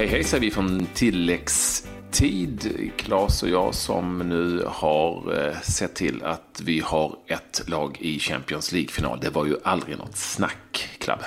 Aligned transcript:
Hej 0.00 0.08
hej 0.08 0.24
säger 0.24 0.40
vi 0.40 0.50
från 0.50 0.86
tilläggstid. 0.94 2.90
Klas 2.96 3.42
och 3.42 3.48
jag 3.48 3.74
som 3.74 4.18
nu 4.18 4.64
har 4.66 5.46
eh, 5.46 5.60
sett 5.60 5.94
till 5.94 6.22
att 6.22 6.62
vi 6.64 6.80
har 6.80 7.16
ett 7.26 7.62
lag 7.68 7.96
i 8.00 8.18
Champions 8.18 8.72
League-final. 8.72 9.20
Det 9.20 9.30
var 9.30 9.46
ju 9.46 9.56
aldrig 9.64 9.98
något 9.98 10.16
snack, 10.16 10.88
Klabbe. 10.98 11.24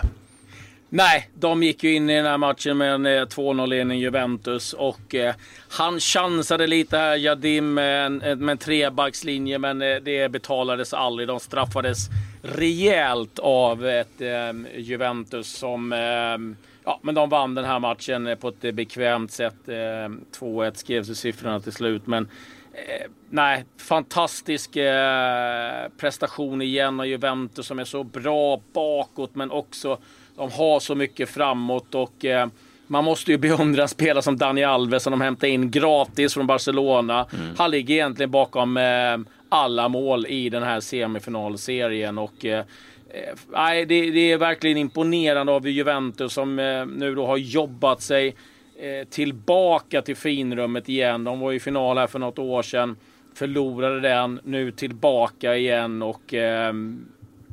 Nej, 0.89 1.29
de 1.33 1.63
gick 1.63 1.83
ju 1.83 1.93
in 1.93 2.09
i 2.09 2.15
den 2.15 2.25
här 2.25 2.37
matchen 2.37 2.77
med 2.77 2.93
en 2.93 3.05
eh, 3.05 3.09
2-0-ledning 3.09 3.99
Juventus 3.99 4.73
och 4.73 5.15
eh, 5.15 5.35
han 5.69 5.99
chansade 5.99 6.67
lite 6.67 6.97
här, 6.97 7.15
Jadim, 7.15 7.73
med 7.73 8.05
en, 8.05 8.17
med 8.17 8.49
en 8.49 8.57
trebackslinje, 8.57 9.59
men 9.59 9.81
eh, 9.81 9.95
det 9.95 10.31
betalades 10.31 10.93
aldrig. 10.93 11.27
De 11.27 11.39
straffades 11.39 11.97
rejält 12.41 13.39
av 13.39 13.85
ett 13.85 14.21
eh, 14.21 14.77
Juventus 14.77 15.47
som 15.47 15.93
eh, 15.93 16.37
Ja, 16.85 16.99
men 17.03 17.15
de 17.15 17.29
vann 17.29 17.55
den 17.55 17.65
här 17.65 17.79
matchen 17.79 18.37
på 18.41 18.47
ett 18.47 18.75
bekvämt 18.75 19.31
sätt. 19.31 19.55
2-1 19.65 20.73
skrevs 20.73 21.09
i 21.09 21.15
siffrorna 21.15 21.59
till 21.59 21.71
slut, 21.71 22.07
men 22.07 22.29
Eh, 22.73 23.07
nej, 23.29 23.65
fantastisk 23.77 24.75
eh, 24.75 25.89
prestation 25.97 26.61
igen 26.61 26.99
av 26.99 27.05
Juventus 27.05 27.67
som 27.67 27.79
är 27.79 27.83
så 27.83 28.03
bra 28.03 28.61
bakåt 28.73 29.35
men 29.35 29.51
också 29.51 29.97
de 30.35 30.51
har 30.51 30.79
så 30.79 30.95
mycket 30.95 31.29
framåt 31.29 31.95
och 31.95 32.25
eh, 32.25 32.47
man 32.87 33.03
måste 33.03 33.31
ju 33.31 33.37
beundra 33.37 33.87
spelare 33.87 34.21
som 34.21 34.37
Dani 34.37 34.63
Alves 34.63 35.03
som 35.03 35.11
de 35.11 35.21
hämtar 35.21 35.47
in 35.47 35.71
gratis 35.71 36.33
från 36.33 36.47
Barcelona. 36.47 37.25
Mm. 37.33 37.55
Han 37.57 37.71
ligger 37.71 37.95
egentligen 37.95 38.31
bakom 38.31 38.77
eh, 38.77 39.17
alla 39.49 39.89
mål 39.89 40.25
i 40.25 40.49
den 40.49 40.63
här 40.63 40.79
semifinalserien 40.79 42.17
och 42.17 42.45
eh, 42.45 42.59
eh, 42.59 42.65
Eh, 43.13 43.35
nej, 43.51 43.85
det, 43.85 44.11
det, 44.11 44.31
är 44.31 44.37
verkligen 44.37 44.77
imponerande 44.77 45.51
av 45.51 45.67
Juventus 45.67 46.33
som 46.33 46.59
eh, 46.59 46.85
nu 46.85 47.15
då 47.15 47.25
har 47.27 47.37
jobbat 47.37 48.01
sig 48.01 48.35
eh, 48.79 49.07
tillbaka 49.09 50.01
till 50.01 50.15
finrummet 50.15 50.89
igen. 50.89 51.23
De 51.23 51.39
var 51.39 51.53
i 51.53 51.59
final 51.59 51.97
här 51.97 52.07
för 52.07 52.19
något 52.19 52.39
år 52.39 52.61
sedan. 52.61 52.95
Förlorade 53.35 53.99
den, 53.99 54.39
nu 54.43 54.71
tillbaka 54.71 55.55
igen 55.55 56.01
och 56.01 56.33
ehm, 56.33 57.05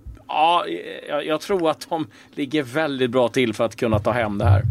eh, 0.09 0.23
ja, 0.29 0.67
jag, 1.09 1.27
jag, 1.27 1.41
tror 1.41 1.71
att 1.71 1.87
de 1.91 2.07
ligger 2.35 2.63
väldigt 2.63 3.11
bra 3.11 3.29
till 3.29 3.55
för 3.55 3.65
att 3.65 3.77
kunna 3.77 3.99
ta 3.99 4.11
hem 4.11 4.39
det 4.39 4.45
här. 4.45 4.63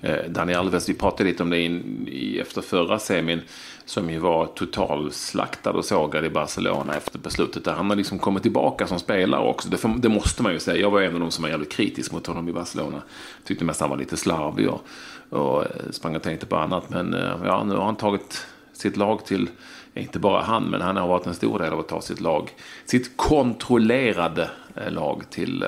Eh, 0.00 0.24
Daniel 0.28 0.58
Alves, 0.58 0.88
vi 0.88 0.94
pratade 0.94 1.24
lite 1.24 1.42
om 1.42 1.50
det 1.50 1.60
in, 1.60 2.08
i, 2.08 2.38
efter 2.38 2.60
förra 2.60 2.98
semin 2.98 3.40
som 3.84 4.10
ju 4.10 4.18
var 4.18 4.46
totalslaktad 4.46 5.70
och 5.70 5.84
sågad 5.84 6.24
i 6.24 6.30
Barcelona 6.30 6.94
efter 6.94 7.18
beslutet. 7.18 7.64
Där 7.64 7.72
han 7.72 7.90
har 7.90 7.96
liksom 7.96 8.18
kommit 8.18 8.42
tillbaka 8.42 8.86
som 8.86 8.98
spelare 8.98 9.48
också. 9.48 9.68
Det, 9.68 9.78
det, 9.98 10.08
måste 10.08 10.42
man 10.42 10.52
ju 10.52 10.58
säga. 10.58 10.80
Jag 10.80 10.90
var 10.90 11.02
en 11.02 11.14
av 11.14 11.20
de 11.20 11.30
som 11.30 11.42
var 11.42 11.48
jävligt 11.48 11.72
kritisk 11.72 12.12
mot 12.12 12.26
honom 12.26 12.48
i 12.48 12.52
Barcelona. 12.52 13.02
Tyckte 13.44 13.64
mest 13.64 13.80
han 13.80 13.90
var 13.90 13.96
lite 13.96 14.16
slarvig 14.16 14.68
och, 14.68 14.86
och 15.30 15.62
eh, 15.62 15.90
sprang 15.90 16.16
och 16.16 16.22
tänkte 16.22 16.46
på 16.46 16.56
annat. 16.56 16.90
Men 16.90 17.14
eh, 17.14 17.32
ja, 17.44 17.64
nu 17.64 17.74
har 17.74 17.84
han 17.84 17.96
tagit 17.96 18.46
sitt 18.72 18.96
lag 18.96 19.24
till, 19.24 19.50
inte 19.94 20.18
bara 20.18 20.42
han, 20.42 20.64
men 20.64 20.80
han 20.80 20.96
har 20.96 21.08
varit 21.08 21.26
en 21.26 21.34
stor 21.34 21.58
del 21.58 21.72
av 21.72 21.80
att 21.80 21.88
ta 21.88 22.00
sitt 22.00 22.20
lag, 22.20 22.50
sitt 22.84 23.16
kontrollerade 23.16 24.50
lag 24.90 25.22
till 25.30 25.64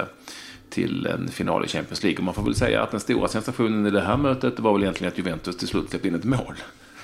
till 0.71 1.07
en 1.07 1.29
final 1.29 1.65
i 1.65 1.69
Champions 1.69 2.03
League. 2.03 2.19
Och 2.19 2.25
man 2.25 2.35
får 2.35 2.43
väl 2.43 2.55
säga 2.55 2.83
att 2.83 2.91
den 2.91 3.01
stora 3.01 3.29
sensationen 3.29 3.87
i 3.87 3.91
det 3.91 4.01
här 4.01 4.17
mötet 4.17 4.59
var 4.59 4.73
väl 4.73 4.83
egentligen 4.83 5.13
att 5.13 5.19
Juventus 5.19 5.57
till 5.57 5.69
slut 5.69 5.91
släppte 5.91 6.09
in 6.09 6.15
ett 6.15 6.25
mål. 6.25 6.55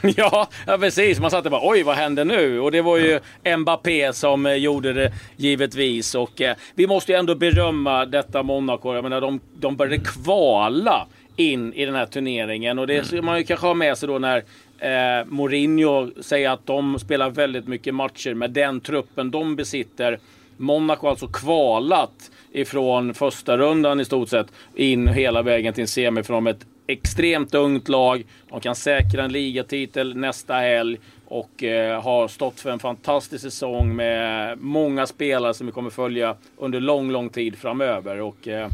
Ja, 0.17 0.49
ja, 0.67 0.79
precis. 0.79 1.21
Man 1.21 1.31
satt 1.31 1.45
och 1.45 1.51
bara 1.51 1.71
oj, 1.71 1.83
vad 1.83 1.97
hände 1.97 2.25
nu? 2.25 2.61
Och 2.61 2.73
det 2.73 2.83
var 2.83 2.99
ju 2.99 3.21
Mbappé 3.57 4.13
som 4.13 4.47
eh, 4.47 4.55
gjorde 4.55 4.93
det 4.93 5.13
givetvis. 5.37 6.15
Och 6.15 6.41
eh, 6.41 6.57
vi 6.75 6.87
måste 6.87 7.13
ju 7.13 7.19
ändå 7.19 7.35
berömma 7.35 8.07
detta 8.07 8.43
Monaco. 8.43 8.95
Jag 8.95 9.03
menar, 9.03 9.21
de, 9.21 9.41
de 9.61 9.77
började 9.77 10.05
kvala 10.05 11.07
in 11.37 11.73
i 11.73 11.85
den 11.85 11.95
här 11.95 12.07
turneringen. 12.07 12.79
Och 12.79 12.87
det 12.87 13.07
ska 13.07 13.23
man 13.23 13.39
ju 13.39 13.45
kanske 13.45 13.67
ha 13.67 13.75
med 13.75 13.99
sig 13.99 14.09
då 14.09 14.19
när 14.19 14.37
eh, 14.79 15.25
Mourinho 15.27 16.11
säger 16.23 16.51
att 16.51 16.67
de 16.67 16.99
spelar 16.99 17.31
väldigt 17.31 17.69
mycket 17.69 17.95
matcher 17.95 18.35
med 18.35 18.51
den 18.51 18.81
truppen 18.81 19.31
de 19.31 19.57
besitter. 19.57 20.19
Monaco 20.57 21.07
har 21.07 21.11
alltså 21.11 21.29
kvalat 21.29 22.31
ifrån 22.53 23.15
första 23.15 23.57
rundan 23.57 24.01
i 24.01 24.05
stort 24.05 24.29
sett 24.29 24.47
in 24.75 25.09
hela 25.09 25.43
vägen 25.43 25.75
till 25.75 25.83
en 25.83 25.89
semifinal 25.89 26.43
med 26.43 26.57
ett 26.57 26.67
extremt 26.87 27.55
ungt 27.55 27.89
lag. 27.89 28.25
De 28.51 28.61
kan 28.61 28.75
säkra 28.75 29.25
en 29.25 29.33
ligatitel 29.33 30.17
nästa 30.17 30.55
helg 30.55 30.99
och 31.29 31.63
eh, 31.65 32.03
har 32.03 32.29
stått 32.29 32.61
för 32.61 32.71
en 32.71 32.79
fantastisk 32.79 33.43
säsong 33.43 33.97
med 33.97 34.59
många 34.59 35.07
spelare 35.07 35.55
som 35.55 35.67
vi 35.67 35.73
kommer 35.73 35.91
följa 35.91 36.37
under 36.57 36.81
lång, 36.81 37.11
lång 37.11 37.29
tid 37.29 37.57
framöver. 37.57 38.21
Och, 38.21 38.49
eh, 38.49 38.69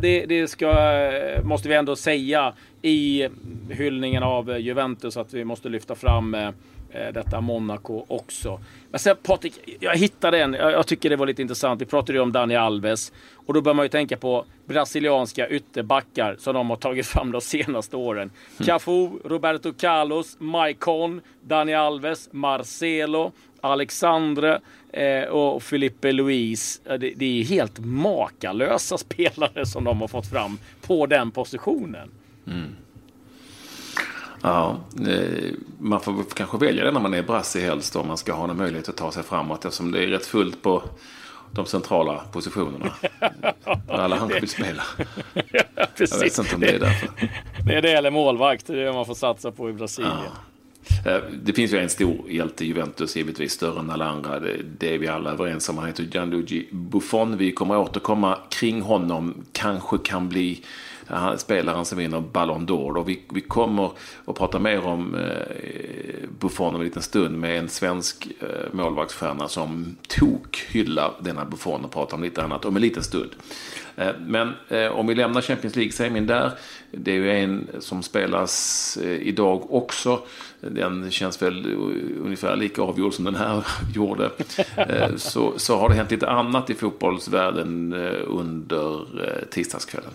det, 0.00 0.26
det 0.26 0.48
ska, 0.48 0.70
eh, 0.92 1.44
måste 1.44 1.68
vi 1.68 1.74
ändå 1.74 1.96
säga 1.96 2.52
i 2.82 3.28
hyllningen 3.70 4.22
av 4.22 4.58
Juventus 4.60 5.16
att 5.16 5.34
vi 5.34 5.44
måste 5.44 5.68
lyfta 5.68 5.94
fram 5.94 6.34
eh, 6.34 6.50
Eh, 6.50 6.52
detta 6.94 7.40
Monaco 7.40 8.04
också. 8.08 8.60
Men 8.90 8.98
sen 9.00 9.16
Patrik, 9.22 9.78
jag 9.80 9.96
hittade 9.96 10.42
en, 10.42 10.52
jag 10.52 10.86
tycker 10.86 11.10
det 11.10 11.16
var 11.16 11.26
lite 11.26 11.42
intressant. 11.42 11.80
Vi 11.80 11.86
pratade 11.86 12.12
ju 12.12 12.22
om 12.22 12.32
Dani 12.32 12.56
Alves 12.56 13.12
och 13.46 13.54
då 13.54 13.60
bör 13.60 13.74
man 13.74 13.84
ju 13.84 13.88
tänka 13.88 14.16
på 14.16 14.44
brasilianska 14.66 15.48
ytterbackar 15.48 16.36
som 16.38 16.54
de 16.54 16.70
har 16.70 16.76
tagit 16.76 17.06
fram 17.06 17.32
de 17.32 17.40
senaste 17.40 17.96
åren. 17.96 18.30
Mm. 18.56 18.66
Cafu, 18.66 19.10
Roberto 19.24 19.72
Carlos, 19.72 20.36
Maicon, 20.40 21.20
Dani 21.40 21.74
Alves, 21.74 22.28
Marcelo, 22.32 23.32
Alexandre 23.60 24.60
eh, 24.92 25.24
och 25.24 25.62
Felipe 25.62 26.12
Luis. 26.12 26.80
Det, 26.84 26.96
det 26.98 27.40
är 27.40 27.44
helt 27.44 27.78
makalösa 27.78 28.98
spelare 28.98 29.66
som 29.66 29.84
de 29.84 30.00
har 30.00 30.08
fått 30.08 30.30
fram 30.30 30.58
på 30.86 31.06
den 31.06 31.30
positionen. 31.30 32.10
Mm. 32.46 32.76
Ja, 34.44 34.76
eh, 35.08 35.52
man 35.78 36.00
får 36.00 36.24
kanske 36.34 36.58
välja 36.58 36.84
det 36.84 36.90
när 36.90 37.00
man 37.00 37.14
är 37.14 37.22
brassig 37.22 37.60
helst 37.60 37.96
om 37.96 38.08
man 38.08 38.16
ska 38.16 38.32
ha 38.32 38.50
en 38.50 38.56
möjlighet 38.56 38.88
att 38.88 38.96
ta 38.96 39.12
sig 39.12 39.22
framåt 39.22 39.64
eftersom 39.64 39.92
det 39.92 40.04
är 40.04 40.06
rätt 40.06 40.26
fullt 40.26 40.62
på 40.62 40.82
de 41.52 41.66
centrala 41.66 42.22
positionerna. 42.32 42.90
alla 43.88 44.16
andra 44.16 44.40
vill 44.40 44.48
spela. 44.48 44.82
ja, 45.52 45.86
precis. 45.96 46.16
Jag 46.16 46.24
vet 46.24 46.38
inte 46.38 46.54
om 46.54 46.60
det 46.60 46.70
är 46.70 46.78
därför. 46.78 47.08
Det 47.66 47.74
är 47.74 47.82
det 47.82 47.92
eller 47.92 48.10
målvakt, 48.10 48.66
det 48.66 48.72
är 48.72 48.84
det 48.84 48.92
man 48.92 49.06
får 49.06 49.14
satsa 49.14 49.52
på 49.52 49.70
i 49.70 49.72
Brasilien. 49.72 50.12
Ja. 50.24 51.10
Eh, 51.10 51.22
det 51.42 51.52
finns 51.52 51.72
ju 51.72 51.78
en 51.78 51.88
stor 51.88 52.30
hjälte 52.30 52.64
i 52.64 52.66
Juventus, 52.66 53.16
givetvis 53.16 53.52
större 53.52 53.80
än 53.80 53.90
alla 53.90 54.04
andra. 54.04 54.40
Det, 54.40 54.56
det 54.78 54.94
är 54.94 54.98
vi 54.98 55.08
alla 55.08 55.30
överens 55.30 55.68
om. 55.68 55.78
Han 55.78 55.86
heter 55.86 56.02
Gianluigi 56.02 56.68
Buffon. 56.72 57.36
Vi 57.36 57.52
kommer 57.52 57.76
återkomma 57.76 58.38
kring 58.50 58.82
honom. 58.82 59.44
Kanske 59.52 59.98
kan 59.98 60.28
bli 60.28 60.62
spelaren 61.36 61.84
som 61.84 61.98
vinner 61.98 62.20
Ballon 62.20 62.66
d'Or. 62.66 62.96
Och 62.96 63.08
vi, 63.08 63.20
vi 63.28 63.40
kommer 63.40 63.90
att 64.24 64.36
prata 64.36 64.58
mer 64.58 64.86
om 64.86 65.14
eh, 65.14 66.28
Buffon 66.38 66.74
om 66.74 66.80
en 66.80 66.86
liten 66.86 67.02
stund 67.02 67.38
med 67.38 67.58
en 67.58 67.68
svensk 67.68 68.28
eh, 68.40 68.72
målvaktsstjärna 68.72 69.48
som 69.48 69.96
tok 70.08 70.56
hyllar 70.68 71.12
denna 71.20 71.44
Buffon 71.44 71.84
och 71.84 71.92
pratar 71.92 72.16
om 72.16 72.22
lite 72.22 72.42
annat 72.42 72.64
om 72.64 72.76
en 72.76 72.82
liten 72.82 73.02
stund. 73.02 73.30
Eh, 73.96 74.12
men 74.26 74.52
eh, 74.68 74.86
om 74.86 75.06
vi 75.06 75.14
lämnar 75.14 75.40
Champions 75.40 75.76
League-semin 75.76 76.26
där. 76.26 76.52
Det 76.90 77.10
är 77.10 77.14
ju 77.14 77.30
en 77.30 77.66
som 77.78 78.02
spelas 78.02 78.96
eh, 79.02 79.10
idag 79.10 79.74
också. 79.74 80.22
Den 80.60 81.10
känns 81.10 81.42
väl 81.42 81.72
eh, 81.72 82.24
ungefär 82.24 82.56
lika 82.56 82.82
avgjord 82.82 83.14
som 83.14 83.24
den 83.24 83.34
här 83.34 83.66
gjorde. 83.94 84.30
Eh, 84.76 85.16
så, 85.16 85.52
så 85.56 85.76
har 85.76 85.88
det 85.88 85.94
hänt 85.94 86.10
lite 86.10 86.28
annat 86.28 86.70
i 86.70 86.74
fotbollsvärlden 86.74 87.92
eh, 87.92 88.20
under 88.26 89.04
tisdagskvällen. 89.50 90.10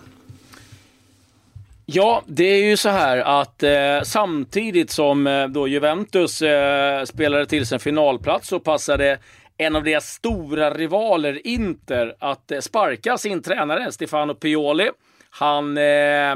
Ja, 1.92 2.22
det 2.26 2.44
är 2.44 2.64
ju 2.64 2.76
så 2.76 2.88
här 2.88 3.18
att 3.18 3.62
eh, 3.62 4.02
samtidigt 4.02 4.90
som 4.90 5.26
eh, 5.26 5.46
då 5.48 5.68
Juventus 5.68 6.42
eh, 6.42 7.04
spelade 7.04 7.46
till 7.46 7.66
sig 7.66 7.76
en 7.76 7.80
finalplats 7.80 8.48
så 8.48 8.60
passade 8.60 9.18
en 9.56 9.76
av 9.76 9.84
deras 9.84 10.06
stora 10.06 10.74
rivaler 10.74 11.46
Inter 11.46 12.14
att 12.18 12.50
eh, 12.50 12.60
sparka 12.60 13.18
sin 13.18 13.42
tränare 13.42 13.92
Stefano 13.92 14.34
Pioli. 14.34 14.90
Han 15.30 15.78
eh, 15.78 16.34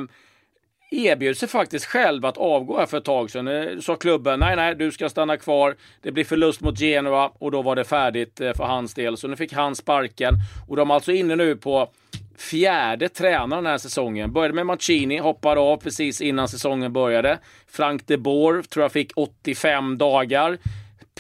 erbjöd 0.91 1.37
sig 1.37 1.49
faktiskt 1.49 1.87
själv 1.87 2.27
att 2.27 2.39
avgå 2.39 2.79
här 2.79 2.87
för 2.87 2.99
ett 2.99 3.05
tag 3.05 3.31
sedan. 3.31 3.49
Eh, 3.49 3.79
sa 3.81 3.97
klubben 3.97 4.41
nej, 4.41 4.57
nej, 4.57 4.75
du 4.75 4.93
ska 4.93 5.09
stanna 5.09 5.37
kvar. 5.37 5.77
Det 6.03 6.13
blir 6.13 6.25
förlust 6.25 6.61
mot 6.61 6.81
Genoa 6.81 7.33
och 7.39 7.51
då 7.51 7.63
var 7.63 7.77
det 7.77 7.85
färdigt 7.85 8.41
eh, 8.41 8.53
för 8.55 8.65
hans 8.65 8.95
del. 8.95 9.17
Så 9.17 9.29
nu 9.29 9.37
fick 9.37 9.53
han 9.53 9.77
sparken 9.77 10.35
och 10.69 10.77
de 10.77 10.91
är 10.91 10.95
alltså 10.95 11.13
inne 11.13 11.37
nu 11.37 11.57
på 11.57 11.91
fjärde 12.39 13.09
tränaren 13.09 13.65
den 13.65 13.71
här 13.71 13.79
säsongen. 13.79 14.33
Började 14.33 14.55
med 14.55 14.67
Mancini, 14.67 15.19
hoppade 15.19 15.61
av 15.61 15.77
precis 15.77 16.21
innan 16.21 16.49
säsongen 16.49 16.93
började. 16.93 17.39
Frank 17.67 18.07
de 18.07 18.17
Boer 18.17 18.63
tror 18.63 18.85
jag 18.85 18.93
fick 18.93 19.13
85 19.17 19.99
dagar. 19.99 20.59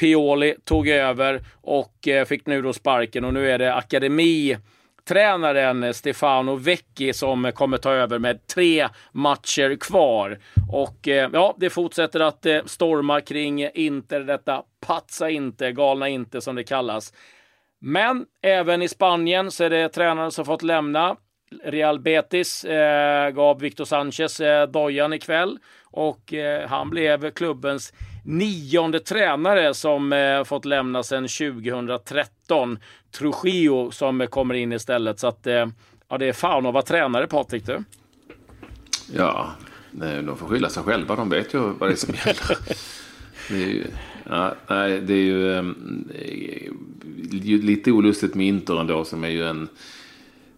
Pioli 0.00 0.54
tog 0.64 0.88
över 0.88 1.40
och 1.60 2.08
eh, 2.08 2.24
fick 2.24 2.46
nu 2.46 2.62
då 2.62 2.72
sparken 2.72 3.24
och 3.24 3.34
nu 3.34 3.50
är 3.50 3.58
det 3.58 3.74
akademitränaren 3.74 5.94
Stefano 5.94 6.56
Vecchi 6.56 7.12
som 7.12 7.52
kommer 7.54 7.78
ta 7.78 7.92
över 7.92 8.18
med 8.18 8.46
tre 8.46 8.88
matcher 9.12 9.76
kvar. 9.80 10.38
Och 10.72 11.08
eh, 11.08 11.30
ja, 11.32 11.56
det 11.58 11.70
fortsätter 11.70 12.20
att 12.20 12.46
eh, 12.46 12.58
storma 12.66 13.20
kring 13.20 13.68
Inter, 13.74 14.20
detta 14.20 14.62
patsa 14.86 15.30
inte, 15.30 15.72
galna 15.72 16.08
inte 16.08 16.40
som 16.40 16.56
det 16.56 16.64
kallas. 16.64 17.12
Men 17.80 18.26
även 18.42 18.82
i 18.82 18.88
Spanien 18.88 19.50
så 19.50 19.64
är 19.64 19.70
det 19.70 19.88
tränare 19.88 20.30
som 20.30 20.44
fått 20.44 20.62
lämna. 20.62 21.16
Real 21.64 22.00
Betis 22.00 22.64
eh, 22.64 23.30
gav 23.30 23.60
Victor 23.60 23.84
Sanchez 23.84 24.40
eh, 24.40 24.68
dojan 24.68 25.12
ikväll 25.12 25.58
och 25.84 26.32
eh, 26.34 26.68
han 26.68 26.90
blev 26.90 27.30
klubbens 27.30 27.92
nionde 28.24 29.00
tränare 29.00 29.74
som 29.74 30.12
eh, 30.12 30.44
fått 30.44 30.64
lämna 30.64 31.02
sedan 31.02 31.28
2013. 31.28 32.78
Trujillo 33.18 33.90
som 33.90 34.26
kommer 34.26 34.54
in 34.54 34.72
istället. 34.72 35.20
Så 35.20 35.26
att, 35.26 35.46
eh, 35.46 35.66
ja, 36.08 36.18
det 36.18 36.26
är 36.26 36.32
fan 36.32 36.66
att 36.66 36.74
vara 36.74 36.84
tränare, 36.84 37.26
Patrik. 37.26 37.66
Du. 37.66 37.84
Ja, 39.12 39.50
de 39.90 40.36
får 40.36 40.46
skylla 40.46 40.68
sig 40.68 40.82
själva. 40.82 41.16
De 41.16 41.30
vet 41.30 41.54
ju 41.54 41.58
vad 41.58 41.88
det 41.88 41.92
är 41.92 41.96
som 41.96 42.14
gäller. 42.14 42.58
Det 43.48 43.62
är 43.62 43.68
ju, 43.68 43.84
ja, 44.30 44.54
nej, 44.66 45.00
det 45.00 45.12
är 45.14 45.24
ju 45.24 45.44
um, 45.44 46.08
lite 47.62 47.90
olustigt 47.90 48.34
med 48.34 48.46
Inter 48.46 48.80
ändå 48.80 49.04
som 49.04 49.24
är 49.24 49.28
ju 49.28 49.44
en... 49.44 49.68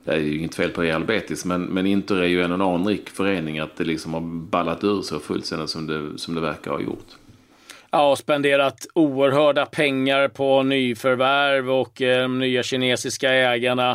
Det 0.05 0.13
är 0.13 0.19
ju 0.19 0.39
inget 0.39 0.55
fel 0.55 0.71
på 0.71 0.83
Real 0.83 1.05
Betis, 1.05 1.45
men, 1.45 1.63
men 1.63 1.87
Inter 1.87 2.17
är 2.17 2.27
ju 2.27 2.43
en 2.43 2.61
anrik 2.61 3.11
förening 3.11 3.59
att 3.59 3.77
det 3.77 3.85
liksom 3.85 4.15
har 4.15 4.21
ballat 4.21 4.85
ur 4.85 5.03
så 5.03 5.19
fullständigt 5.19 5.71
som 5.71 5.87
det, 5.87 6.19
som 6.19 6.35
det 6.35 6.41
verkar 6.41 6.71
ha 6.71 6.81
gjort. 6.81 7.17
Ja, 7.91 8.11
och 8.11 8.19
spenderat 8.19 8.87
oerhörda 8.95 9.67
pengar 9.67 10.29
på 10.29 10.63
nyförvärv 10.63 11.71
och 11.71 12.03
eh, 12.03 12.23
de 12.23 12.39
nya 12.39 12.63
kinesiska 12.63 13.33
ägarna 13.33 13.91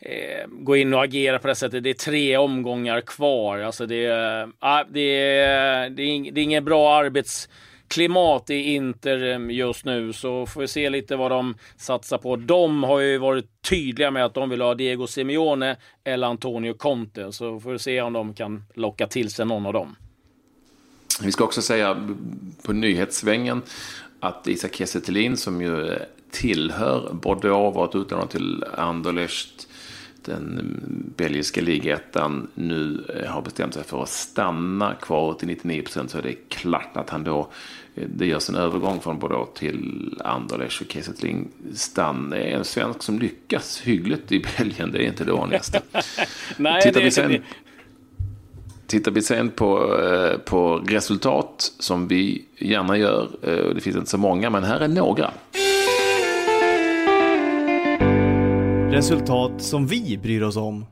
eh, 0.00 0.46
gå 0.48 0.76
in 0.76 0.94
och 0.94 1.04
agera 1.04 1.38
på 1.38 1.48
det 1.48 1.54
sättet. 1.54 1.82
Det 1.82 1.90
är 1.90 1.94
tre 1.94 2.36
omgångar 2.36 3.00
kvar. 3.00 3.58
Alltså 3.58 3.86
det, 3.86 4.04
eh, 4.06 4.48
det, 4.88 5.00
är, 5.00 5.90
det, 5.90 6.02
är, 6.02 6.32
det 6.32 6.40
är 6.40 6.44
ingen 6.44 6.64
bra 6.64 6.94
arbets 6.94 7.48
klimat 7.88 8.50
i 8.50 8.74
Inter 8.74 9.22
eh, 9.24 9.56
just 9.56 9.84
nu 9.84 10.12
så 10.12 10.46
får 10.46 10.60
vi 10.60 10.68
se 10.68 10.90
lite 10.90 11.16
vad 11.16 11.30
de 11.30 11.54
satsar 11.76 12.18
på. 12.18 12.36
De 12.36 12.82
har 12.82 13.00
ju 13.00 13.18
varit 13.18 13.62
tydliga 13.62 14.10
med 14.10 14.24
att 14.24 14.34
de 14.34 14.50
vill 14.50 14.60
ha 14.60 14.74
Diego 14.74 15.06
Simeone 15.06 15.76
eller 16.04 16.26
Antonio 16.26 16.74
Conte 16.74 17.32
så 17.32 17.60
får 17.60 17.72
vi 17.72 17.78
se 17.78 18.00
om 18.00 18.12
de 18.12 18.34
kan 18.34 18.64
locka 18.74 19.06
till 19.06 19.30
sig 19.30 19.46
någon 19.46 19.66
av 19.66 19.72
dem. 19.72 19.96
Vi 21.22 21.32
ska 21.32 21.44
också 21.44 21.62
säga 21.62 22.14
på 22.62 22.72
nyhetssvängen 22.72 23.62
att 24.20 24.48
Isak 24.48 24.74
Kiese 24.74 25.36
som 25.36 25.62
ju 25.62 25.98
tillhör 26.30 27.12
Bordeaux, 27.12 27.76
varit 27.76 27.94
utlånad 27.94 28.30
till 28.30 28.64
Anderlecht 28.76 29.67
den 30.28 31.12
belgiska 31.16 31.60
ligettan 31.60 32.48
nu 32.54 33.04
eh, 33.14 33.30
har 33.30 33.42
bestämt 33.42 33.74
sig 33.74 33.84
för 33.84 34.02
att 34.02 34.08
stanna 34.08 34.94
kvar 34.94 35.34
till 35.34 35.48
99 35.48 35.82
procent 35.82 36.10
så 36.10 36.18
är 36.18 36.22
det 36.22 36.34
klart 36.48 36.96
att 36.96 37.10
han 37.10 37.24
då 37.24 37.50
eh, 37.94 38.08
det 38.16 38.26
görs 38.26 38.48
en 38.48 38.54
övergång 38.54 39.00
från 39.00 39.18
Bordeaux 39.18 39.58
till 39.58 40.14
Anderlecht 40.24 40.80
och 40.80 40.92
Kiese 40.92 41.12
Stan 41.74 42.32
är 42.32 42.36
en 42.36 42.64
svensk 42.64 43.02
som 43.02 43.18
lyckas 43.18 43.80
hyggligt 43.80 44.32
i 44.32 44.46
Belgien. 44.58 44.92
Det 44.92 44.98
är 44.98 45.06
inte 45.06 45.24
det 45.24 45.32
vanligaste. 45.32 45.82
Nej, 46.56 46.82
Tittar 46.82 47.00
vi 47.00 47.10
sen, 47.10 47.42
Tittar 48.86 49.12
vi 49.12 49.22
sen 49.22 49.48
på, 49.50 49.98
eh, 49.98 50.38
på 50.38 50.76
resultat 50.76 51.72
som 51.78 52.08
vi 52.08 52.44
gärna 52.58 52.96
gör, 52.96 53.28
det 53.74 53.80
finns 53.80 53.96
inte 53.96 54.10
så 54.10 54.18
många, 54.18 54.50
men 54.50 54.64
här 54.64 54.80
är 54.80 54.88
några. 54.88 55.30
Resultat 58.98 59.62
som 59.62 59.86
vi 59.86 60.18
bryr 60.22 60.42
oss 60.42 60.56
om. 60.56 60.86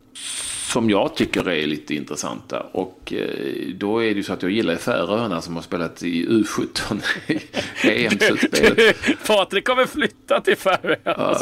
Som 0.72 0.90
jag 0.90 1.16
tycker 1.16 1.48
är 1.48 1.66
lite 1.66 1.94
intressanta. 1.94 2.60
Och 2.60 3.12
eh, 3.12 3.74
då 3.74 4.02
är 4.02 4.08
det 4.08 4.14
ju 4.14 4.22
så 4.22 4.32
att 4.32 4.42
jag 4.42 4.50
gillar 4.52 4.76
Färöarna 4.76 5.40
som 5.40 5.54
har 5.54 5.62
spelat 5.62 6.02
i 6.02 6.26
U17 6.26 7.02
EM-slutspelet. 7.82 8.96
Patrik 9.26 9.64
kommer 9.64 9.86
flytta 9.86 10.40
till 10.40 10.56
Färöarna 10.56 11.36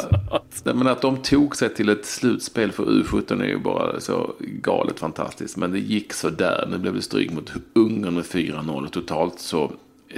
ja, 0.63 0.73
Men 0.73 0.87
att 0.87 1.01
de 1.01 1.17
tog 1.17 1.55
sig 1.55 1.73
till 1.73 1.89
ett 1.89 2.05
slutspel 2.05 2.71
för 2.71 2.83
U17 2.85 3.41
är 3.41 3.47
ju 3.47 3.57
bara 3.57 3.99
så 3.99 4.35
galet 4.39 4.99
fantastiskt. 4.99 5.57
Men 5.57 5.71
det 5.71 5.79
gick 5.79 6.13
så 6.13 6.29
där. 6.29 6.67
Nu 6.71 6.77
blev 6.77 6.93
det 6.93 7.01
stryk 7.01 7.31
mot 7.31 7.51
Ungern 7.73 8.13
med 8.13 8.23
4-0. 8.23 8.89
Totalt 8.89 9.39
så 9.39 9.71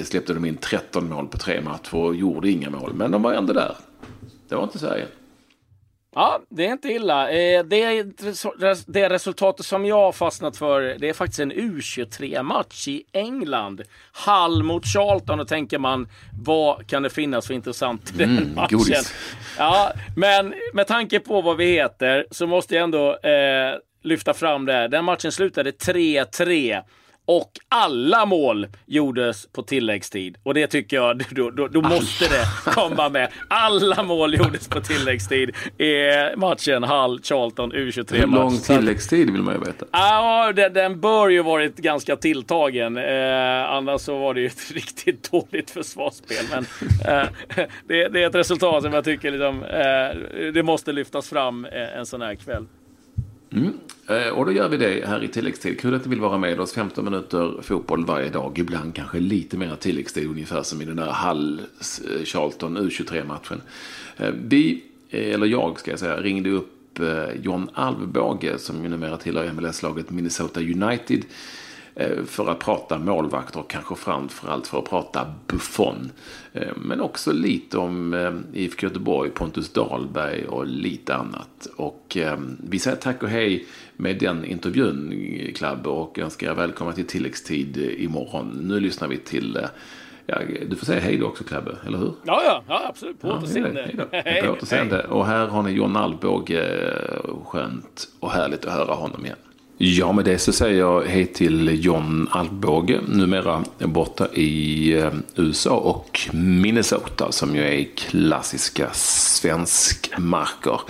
släppte 0.04 0.34
de 0.34 0.46
in 0.46 0.58
13 0.58 1.10
mål 1.10 1.28
på 1.28 1.38
tre 1.38 1.62
matcher 1.62 1.96
och 1.96 2.16
gjorde 2.16 2.50
inga 2.50 2.70
mål. 2.70 2.94
Men 2.94 3.12
de 3.12 3.22
var 3.22 3.34
ändå 3.34 3.54
där. 3.54 3.76
Det 4.50 4.56
var 4.56 4.64
inte 4.64 4.80
Sverige. 4.80 5.08
Ja, 6.18 6.42
det 6.50 6.66
är 6.66 6.72
inte 6.72 6.88
illa. 6.88 7.30
Eh, 7.30 7.64
det, 7.64 8.04
det 8.88 9.10
resultatet 9.10 9.66
som 9.66 9.86
jag 9.86 9.96
har 9.96 10.12
fastnat 10.12 10.58
för, 10.58 10.82
det 10.82 11.10
är 11.10 11.14
faktiskt 11.14 11.40
en 11.40 11.54
U23-match 11.54 12.88
i 12.88 13.04
England. 13.12 13.82
Hall 14.12 14.64
mot 14.64 14.86
Charlton, 14.86 15.40
och 15.40 15.48
tänker 15.48 15.80
man, 15.80 16.08
vad 16.44 16.88
kan 16.88 17.04
det 17.04 17.10
finnas 17.10 17.48
för 17.48 17.54
intressant 17.54 18.12
i 18.16 18.18
den 18.18 18.38
mm, 18.38 18.56
matchen? 18.56 18.78
Godis. 18.78 19.14
Ja, 19.58 19.92
men 20.16 20.54
med 20.74 20.88
tanke 20.88 21.20
på 21.20 21.42
vad 21.42 21.58
vi 21.58 21.66
heter 21.66 22.26
så 22.32 22.48
måste 22.48 22.76
jag 22.76 22.84
ändå 22.84 23.18
eh, 23.18 23.76
lyfta 24.04 24.34
fram 24.34 24.66
det. 24.66 24.88
Den 24.88 25.06
matchen 25.06 25.32
slutade 25.32 25.72
3-3. 25.72 26.84
Och 27.28 27.52
alla 27.70 28.26
mål 28.26 28.68
gjordes 28.86 29.48
på 29.48 29.64
tilläggstid. 29.64 30.38
Och 30.44 30.54
det 30.54 30.68
tycker 30.68 30.98
jag, 30.98 31.18
då, 31.32 31.50
då, 31.50 31.68
då 31.68 31.82
måste 31.82 32.26
det 32.26 32.72
komma 32.72 33.10
med. 33.10 33.32
Alla 33.48 34.04
mål 34.04 34.36
gjordes 34.36 34.68
på 34.68 34.82
tilläggstid 34.82 35.50
i 35.78 35.94
matchen 36.36 36.84
Hall-Charlton 36.84 37.74
U23-match. 37.74 38.22
Hur 38.22 38.28
lång 38.28 38.58
tilläggstid 38.58 39.32
vill 39.32 39.42
man 39.42 39.54
ju 39.54 39.60
veta. 39.60 39.86
Ja, 39.92 40.54
den, 40.56 40.74
den 40.74 41.02
bör 41.02 41.30
ju 41.30 41.44
varit 41.44 41.78
ganska 41.78 42.16
tilltagen. 42.16 42.98
Eh, 42.98 43.72
annars 43.72 44.02
så 44.02 44.18
var 44.18 44.34
det 44.34 44.42
ju 44.42 44.48
ett 44.48 44.72
riktigt 44.74 45.32
dåligt 45.32 45.72
försvarsspel. 45.72 46.46
Men 46.52 46.66
eh, 47.06 47.30
det, 47.88 48.08
det, 48.08 48.24
är 48.24 48.28
ett 48.28 48.36
resultat 48.36 48.84
som 48.84 48.94
jag 48.94 49.04
tycker 49.04 49.32
liksom, 49.32 49.64
eh, 49.64 50.52
det 50.54 50.64
måste 50.64 50.92
lyftas 50.92 51.30
fram 51.30 51.66
eh, 51.66 51.98
en 51.98 52.06
sån 52.06 52.22
här 52.22 52.36
kväll. 52.36 52.66
Mm. 53.52 53.74
Eh, 54.08 54.28
och 54.28 54.46
då 54.46 54.52
gör 54.52 54.70
vi 54.70 54.78
det 54.78 55.08
här 55.08 55.24
i 55.24 55.28
tilläggstid. 55.28 55.80
Kul 55.80 55.96
att 55.96 56.04
du 56.04 56.10
vill 56.10 56.20
vara 56.20 56.38
med 56.38 56.60
oss. 56.60 56.74
15 56.74 57.06
minuter 57.06 57.62
fotboll 57.62 58.06
varje 58.06 58.30
dag. 58.30 58.60
Ibland 58.60 58.96
kanske 58.96 59.20
lite 59.20 59.58
mer 59.58 59.76
tilläggstid. 59.76 60.30
Ungefär 60.30 60.64
som 60.64 60.82
i 60.82 60.86
den 60.86 60.96
där 60.96 61.12
Hall-Charlton 61.12 62.78
eh, 62.78 62.84
U23-matchen. 62.84 63.62
Eh, 64.18 64.32
vi, 64.48 64.84
eller 65.10 65.48
jag 65.48 65.80
ska 65.80 65.92
jag 65.92 66.00
säga, 66.00 66.22
ringde 66.22 66.50
upp 66.50 66.74
John 67.42 67.70
Alvbåge 67.74 68.58
som 68.58 68.84
ju 68.84 68.90
numera 68.90 69.18
tillhör 69.18 69.54
MLS-laget 69.54 70.10
Minnesota 70.10 70.60
United 70.60 71.26
för 72.26 72.50
att 72.50 72.60
prata 72.60 72.98
målvakter 72.98 73.60
och 73.60 73.70
kanske 73.70 73.96
framförallt 73.96 74.68
för 74.68 74.80
att 74.80 74.90
prata 74.90 75.34
Buffon. 75.48 76.12
Eh, 76.54 76.68
men 76.76 77.02
också 77.02 77.34
lite 77.34 77.78
om 77.78 78.14
eh, 78.14 78.34
IFK 78.54 78.88
Göteborg, 78.88 79.30
Pontus 79.30 79.74
Dahlberg 79.74 80.46
och 80.46 80.68
lite 80.68 81.16
annat. 81.16 81.68
Och 81.76 82.18
vi 82.70 82.80
säger 82.80 82.98
tack 82.98 83.24
och 83.24 83.30
hej 83.30 83.66
med 83.96 84.20
den 84.20 84.46
intervjun, 84.46 85.14
Klabb, 85.56 85.88
och 85.88 86.20
önskar 86.20 86.52
er 86.52 86.56
välkomna 86.56 86.94
till 86.94 87.08
tilläggstid 87.08 87.78
imorgon. 87.78 88.60
Nu 88.64 88.80
lyssnar 88.80 89.08
vi 89.08 89.18
till 89.18 89.60
Ja, 90.30 90.40
du 90.70 90.76
får 90.76 90.86
säga 90.86 91.00
hej 91.00 91.18
då 91.18 91.26
också 91.26 91.44
Klabbe, 91.44 91.76
eller 91.88 91.98
hur? 91.98 92.14
Ja, 92.24 92.42
ja, 92.46 92.64
ja 92.68 92.86
absolut. 92.90 93.22
På 93.22 93.28
återseende. 93.28 93.92
Ja, 93.98 94.04
hej, 94.26 94.42
på 94.42 94.52
återseende. 94.52 95.04
Och 95.04 95.26
här 95.26 95.48
har 95.48 95.64
ni 95.64 95.72
John 95.72 95.96
Alvbåge. 95.96 96.94
Skönt 97.46 98.08
och 98.20 98.32
härligt 98.32 98.66
att 98.66 98.74
höra 98.74 98.94
honom 98.94 99.26
igen. 99.26 99.38
Ja, 99.80 100.12
med 100.12 100.26
det 100.26 100.38
så 100.38 100.54
säger 100.54 100.80
jag 100.80 101.02
hej 101.02 101.26
till 101.26 101.86
John 101.86 102.28
Alvbåge, 102.32 103.00
numera 103.08 103.64
borta 103.80 104.28
i 104.34 104.94
eh, 105.00 105.14
USA 105.36 105.78
och 105.78 106.20
Minnesota 106.34 107.32
som 107.32 107.56
ju 107.56 107.62
är 107.62 107.84
klassiska 107.96 108.90
svenskmarker 108.94 110.82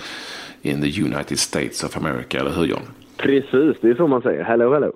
in 0.62 0.82
the 0.82 1.02
United 1.02 1.38
States 1.38 1.84
of 1.84 1.96
America, 1.96 2.40
eller 2.40 2.50
hur 2.50 2.64
John? 2.64 2.82
Precis, 3.16 3.76
det 3.80 3.88
är 3.90 3.94
så 3.94 4.06
man 4.06 4.22
säger. 4.22 4.44
Hello, 4.44 4.72
hello. 4.72 4.92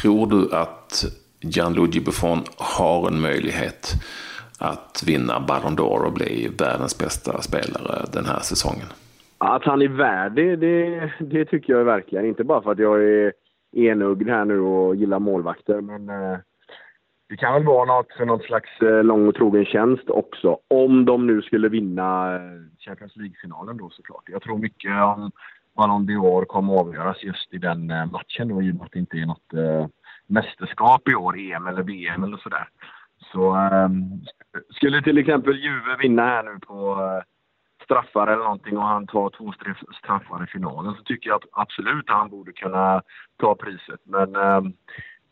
Tror 0.00 0.26
du 0.26 0.56
att 0.56 1.04
Gianluigi 1.40 2.00
Buffon 2.00 2.40
har 2.56 3.08
en 3.08 3.20
möjlighet 3.20 3.92
att 4.58 5.02
vinna 5.06 5.40
Ballon 5.40 5.76
d'Or 5.76 6.04
och 6.04 6.12
bli 6.12 6.50
världens 6.58 6.98
bästa 6.98 7.42
spelare 7.42 8.06
den 8.12 8.26
här 8.26 8.40
säsongen? 8.40 8.86
Att 9.44 9.64
han 9.64 9.82
är 9.82 9.88
värd 9.88 10.32
det, 10.32 10.56
det, 10.56 11.12
det, 11.20 11.44
tycker 11.44 11.72
jag 11.72 11.84
verkligen. 11.84 12.26
Inte 12.26 12.44
bara 12.44 12.62
för 12.62 12.72
att 12.72 12.78
jag 12.78 13.04
är 13.04 13.32
enögd 13.72 14.28
här 14.28 14.44
nu 14.44 14.60
och 14.60 14.96
gillar 14.96 15.18
målvakter, 15.18 15.80
men 15.80 16.08
eh, 16.08 16.38
det 17.28 17.36
kan 17.36 17.54
väl 17.54 17.64
vara 17.64 17.84
något 17.84 18.12
för 18.12 18.26
något 18.26 18.44
slags 18.44 18.80
eh, 18.82 19.04
lång 19.04 19.28
och 19.28 19.34
trogen 19.34 19.64
tjänst 19.64 20.10
också. 20.10 20.58
Om 20.68 21.04
de 21.04 21.26
nu 21.26 21.42
skulle 21.42 21.68
vinna 21.68 22.34
eh, 22.34 22.40
Champions 22.78 23.16
League-finalen 23.16 23.76
då 23.76 23.90
såklart. 23.90 24.22
Jag 24.26 24.42
tror 24.42 24.58
mycket 24.58 24.90
om 24.90 25.30
Ballon 25.76 26.06
d'Or 26.06 26.44
kommer 26.44 26.74
avgöras 26.74 27.22
just 27.22 27.54
i 27.54 27.58
den 27.58 27.90
eh, 27.90 28.06
matchen 28.06 28.48
då, 28.48 28.62
i 28.62 28.70
och 28.70 28.74
med 28.74 28.84
att 28.84 28.92
det 28.92 28.98
inte 28.98 29.16
är 29.16 29.26
något 29.26 29.54
eh, 29.54 29.86
mästerskap 30.26 31.08
i 31.08 31.14
år, 31.14 31.38
EM 31.38 31.66
eller 31.66 31.82
VM 31.82 32.24
eller 32.24 32.36
sådär. 32.36 32.68
Så 33.32 33.56
eh, 33.56 33.88
skulle 34.70 35.02
till 35.02 35.18
exempel 35.18 35.56
Juve 35.56 35.96
vinna 35.98 36.22
här 36.22 36.42
nu 36.42 36.58
på 36.66 37.00
eh, 37.00 37.31
straffar 37.92 38.26
eller 38.26 38.44
någonting 38.44 38.76
och 38.76 38.84
han 38.84 39.06
tar 39.06 39.30
två 39.30 39.52
straffar 39.98 40.44
i 40.44 40.46
finalen 40.46 40.94
så 40.94 41.02
tycker 41.02 41.30
jag 41.30 41.36
att 41.36 41.48
absolut 41.52 42.10
att 42.10 42.16
han 42.16 42.30
borde 42.30 42.52
kunna 42.52 43.02
ta 43.40 43.54
priset. 43.54 44.00
Men 44.04 44.36
eh, 44.36 44.60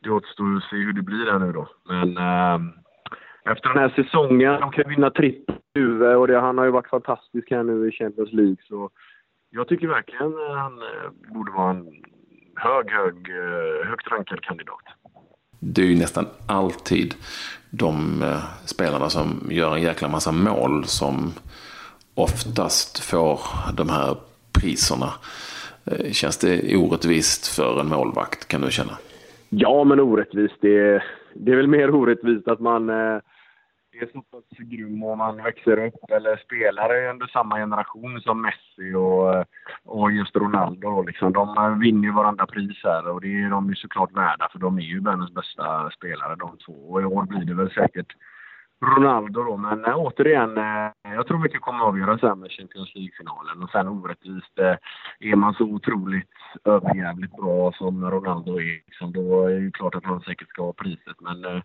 det 0.03 0.11
återstår 0.11 0.57
att 0.57 0.63
se 0.71 0.77
hur 0.77 0.93
det 0.93 1.03
blir 1.03 1.25
där 1.25 1.39
nu 1.39 1.53
då. 1.53 1.69
Men 1.89 2.17
eh, 2.17 2.59
efter 3.53 3.69
den 3.69 3.79
här 3.79 3.93
säsongen, 3.97 4.61
de 4.61 4.73
kan 4.73 4.89
vinna 4.89 5.11
trippel 5.11 6.03
och 6.03 6.27
det, 6.27 6.41
han 6.41 6.59
har 6.59 6.65
ju 6.65 6.71
varit 6.71 6.91
fantastisk 6.91 7.51
här 7.51 7.63
nu 7.63 7.89
i 7.89 7.93
Champions 7.93 8.33
League 8.33 8.57
så 8.69 8.91
jag 9.51 9.69
tycker 9.69 9.87
verkligen 9.87 10.33
eh, 10.33 10.57
han 10.57 10.79
eh, 10.79 11.33
borde 11.35 11.53
vara 11.53 11.71
en 11.71 11.87
hög, 12.57 12.91
hög, 12.91 13.17
eh, 13.31 13.89
högt 13.89 14.11
rankad 14.11 14.41
kandidat. 14.41 14.85
Det 15.59 15.83
är 15.83 15.87
ju 15.87 15.99
nästan 15.99 16.27
alltid 16.47 17.15
de 17.71 18.23
spelarna 18.65 19.11
som 19.11 19.49
gör 19.51 19.75
en 19.75 19.83
jäkla 19.83 20.09
massa 20.09 20.33
mål 20.33 20.85
som 20.85 21.33
oftast 22.23 23.05
får 23.11 23.41
de 23.77 23.89
här 23.89 24.17
priserna. 24.61 25.11
Eh, 25.85 26.11
känns 26.13 26.39
det 26.39 26.77
orättvist 26.77 27.57
för 27.57 27.81
en 27.81 27.89
målvakt 27.89 28.49
kan 28.49 28.61
du 28.61 28.71
känna? 28.71 28.93
Ja, 29.49 29.85
men 29.85 30.01
orättvist. 30.01 30.57
Det, 30.61 31.03
det 31.35 31.53
är 31.53 31.57
väl 31.57 31.67
mer 31.69 31.95
orättvist 31.95 32.49
att 32.49 32.61
man 32.61 32.91
eh, 32.91 33.21
är 34.03 34.07
så 34.13 34.23
pass 34.23 34.59
grym 34.59 35.03
och 35.03 35.19
man 35.19 35.37
växer 35.37 35.87
upp 35.87 36.11
eller 36.11 36.37
spelar 36.37 37.11
under 37.11 37.27
samma 37.27 37.57
generation 37.57 38.21
som 38.21 38.43
Messi 38.43 38.95
och, 38.95 39.35
eh, 39.35 39.45
och 39.85 40.13
just 40.13 40.37
Ronaldo. 40.37 41.03
Liksom. 41.03 41.33
De 41.33 41.57
eh, 41.57 41.79
vinner 41.79 42.09
ju 42.09 42.13
varandra 42.13 42.47
pris 42.47 42.81
här 42.85 43.09
och 43.09 43.21
det 43.21 43.43
är 43.43 43.51
de 43.51 43.69
ju 43.69 43.75
såklart 43.75 44.13
värda 44.13 44.49
för 44.53 44.59
de 44.59 44.79
är 44.79 44.83
ju 44.83 45.01
världens 45.01 45.35
bästa 45.35 45.91
spelare 45.91 46.37
de 46.37 46.59
två. 46.67 46.73
Och 46.73 47.03
i 47.03 47.05
år 47.05 47.23
blir 47.23 47.45
det 47.45 47.55
väl 47.55 47.71
säkert 47.71 48.13
Ronaldo 48.81 49.45
då. 49.45 49.57
Men 49.57 49.85
äh, 49.85 49.97
återigen, 49.97 50.59
äh, 50.59 50.91
jag 51.03 51.27
tror 51.27 51.39
mycket 51.39 51.61
kommer 51.61 51.85
avgöras 51.85 52.23
här 52.23 52.35
med 52.35 52.51
Champions 52.51 52.95
League-finalen. 52.95 53.63
Och 53.63 53.71
sen 53.71 53.89
orättvist, 53.89 54.59
äh, 54.59 54.77
är 55.21 55.37
man 55.37 55.55
så 55.55 55.65
otroligt 55.65 56.37
överjävligt 56.65 57.37
bra 57.37 57.73
som 57.73 58.11
Ronaldo 58.11 58.61
är, 58.61 58.83
liksom, 58.87 59.13
då 59.13 59.47
är 59.47 59.51
det 59.51 59.61
ju 59.61 59.71
klart 59.71 59.95
att 59.95 60.05
han 60.05 60.21
säkert 60.21 60.49
ska 60.49 60.63
ha 60.63 60.73
priset. 60.73 61.21
Men 61.21 61.45
äh, 61.45 61.63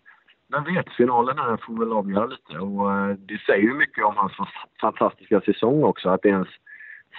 vem 0.48 0.64
vet, 0.64 0.92
finalen 0.92 1.38
här 1.38 1.56
får 1.56 1.78
väl 1.78 1.92
avgöra 1.92 2.26
lite. 2.26 2.58
Och 2.58 3.16
det 3.18 3.38
säger 3.46 3.62
ju 3.62 3.74
mycket 3.74 4.04
om 4.04 4.16
hans 4.16 4.32
fantastiska 4.80 5.40
säsong 5.40 5.84
också, 5.84 6.08
att 6.08 6.22
det 6.22 6.28
ens 6.28 6.48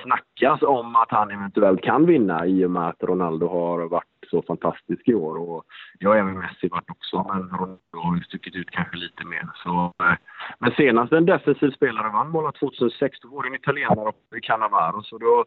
snackas 0.03 0.61
om 0.61 0.95
att 0.95 1.11
han 1.11 1.31
eventuellt 1.31 1.81
kan 1.81 2.05
vinna 2.05 2.45
i 2.45 2.65
och 2.65 2.71
med 2.71 2.87
att 2.87 3.03
Ronaldo 3.03 3.47
har 3.47 3.87
varit 3.87 4.17
så 4.29 4.41
fantastisk 4.41 5.07
i 5.07 5.13
år. 5.13 5.37
Och 5.37 5.63
jag 5.99 6.09
har 6.09 6.17
även 6.17 6.39
Messi 6.39 6.67
varit 6.67 6.89
också, 6.89 7.25
men 7.33 7.49
Ronaldo 7.49 7.97
har 8.03 8.15
ju 8.15 8.23
stuckit 8.23 8.55
ut 8.55 8.69
kanske 8.71 8.97
lite 8.97 9.25
mer. 9.25 9.49
Så, 9.63 9.93
eh, 10.05 10.15
men 10.59 10.71
senast 10.71 11.13
en 11.13 11.25
defensiv 11.25 11.71
spelare 11.71 12.09
vann 12.09 12.29
målet 12.29 12.55
2006, 12.55 13.19
då 13.21 13.27
var 13.27 13.43
det 13.43 13.49
en 13.49 13.55
italienare 13.55 14.07
och 14.09 14.43
Cannavaro. 14.43 15.03
Så 15.03 15.17
då, 15.17 15.45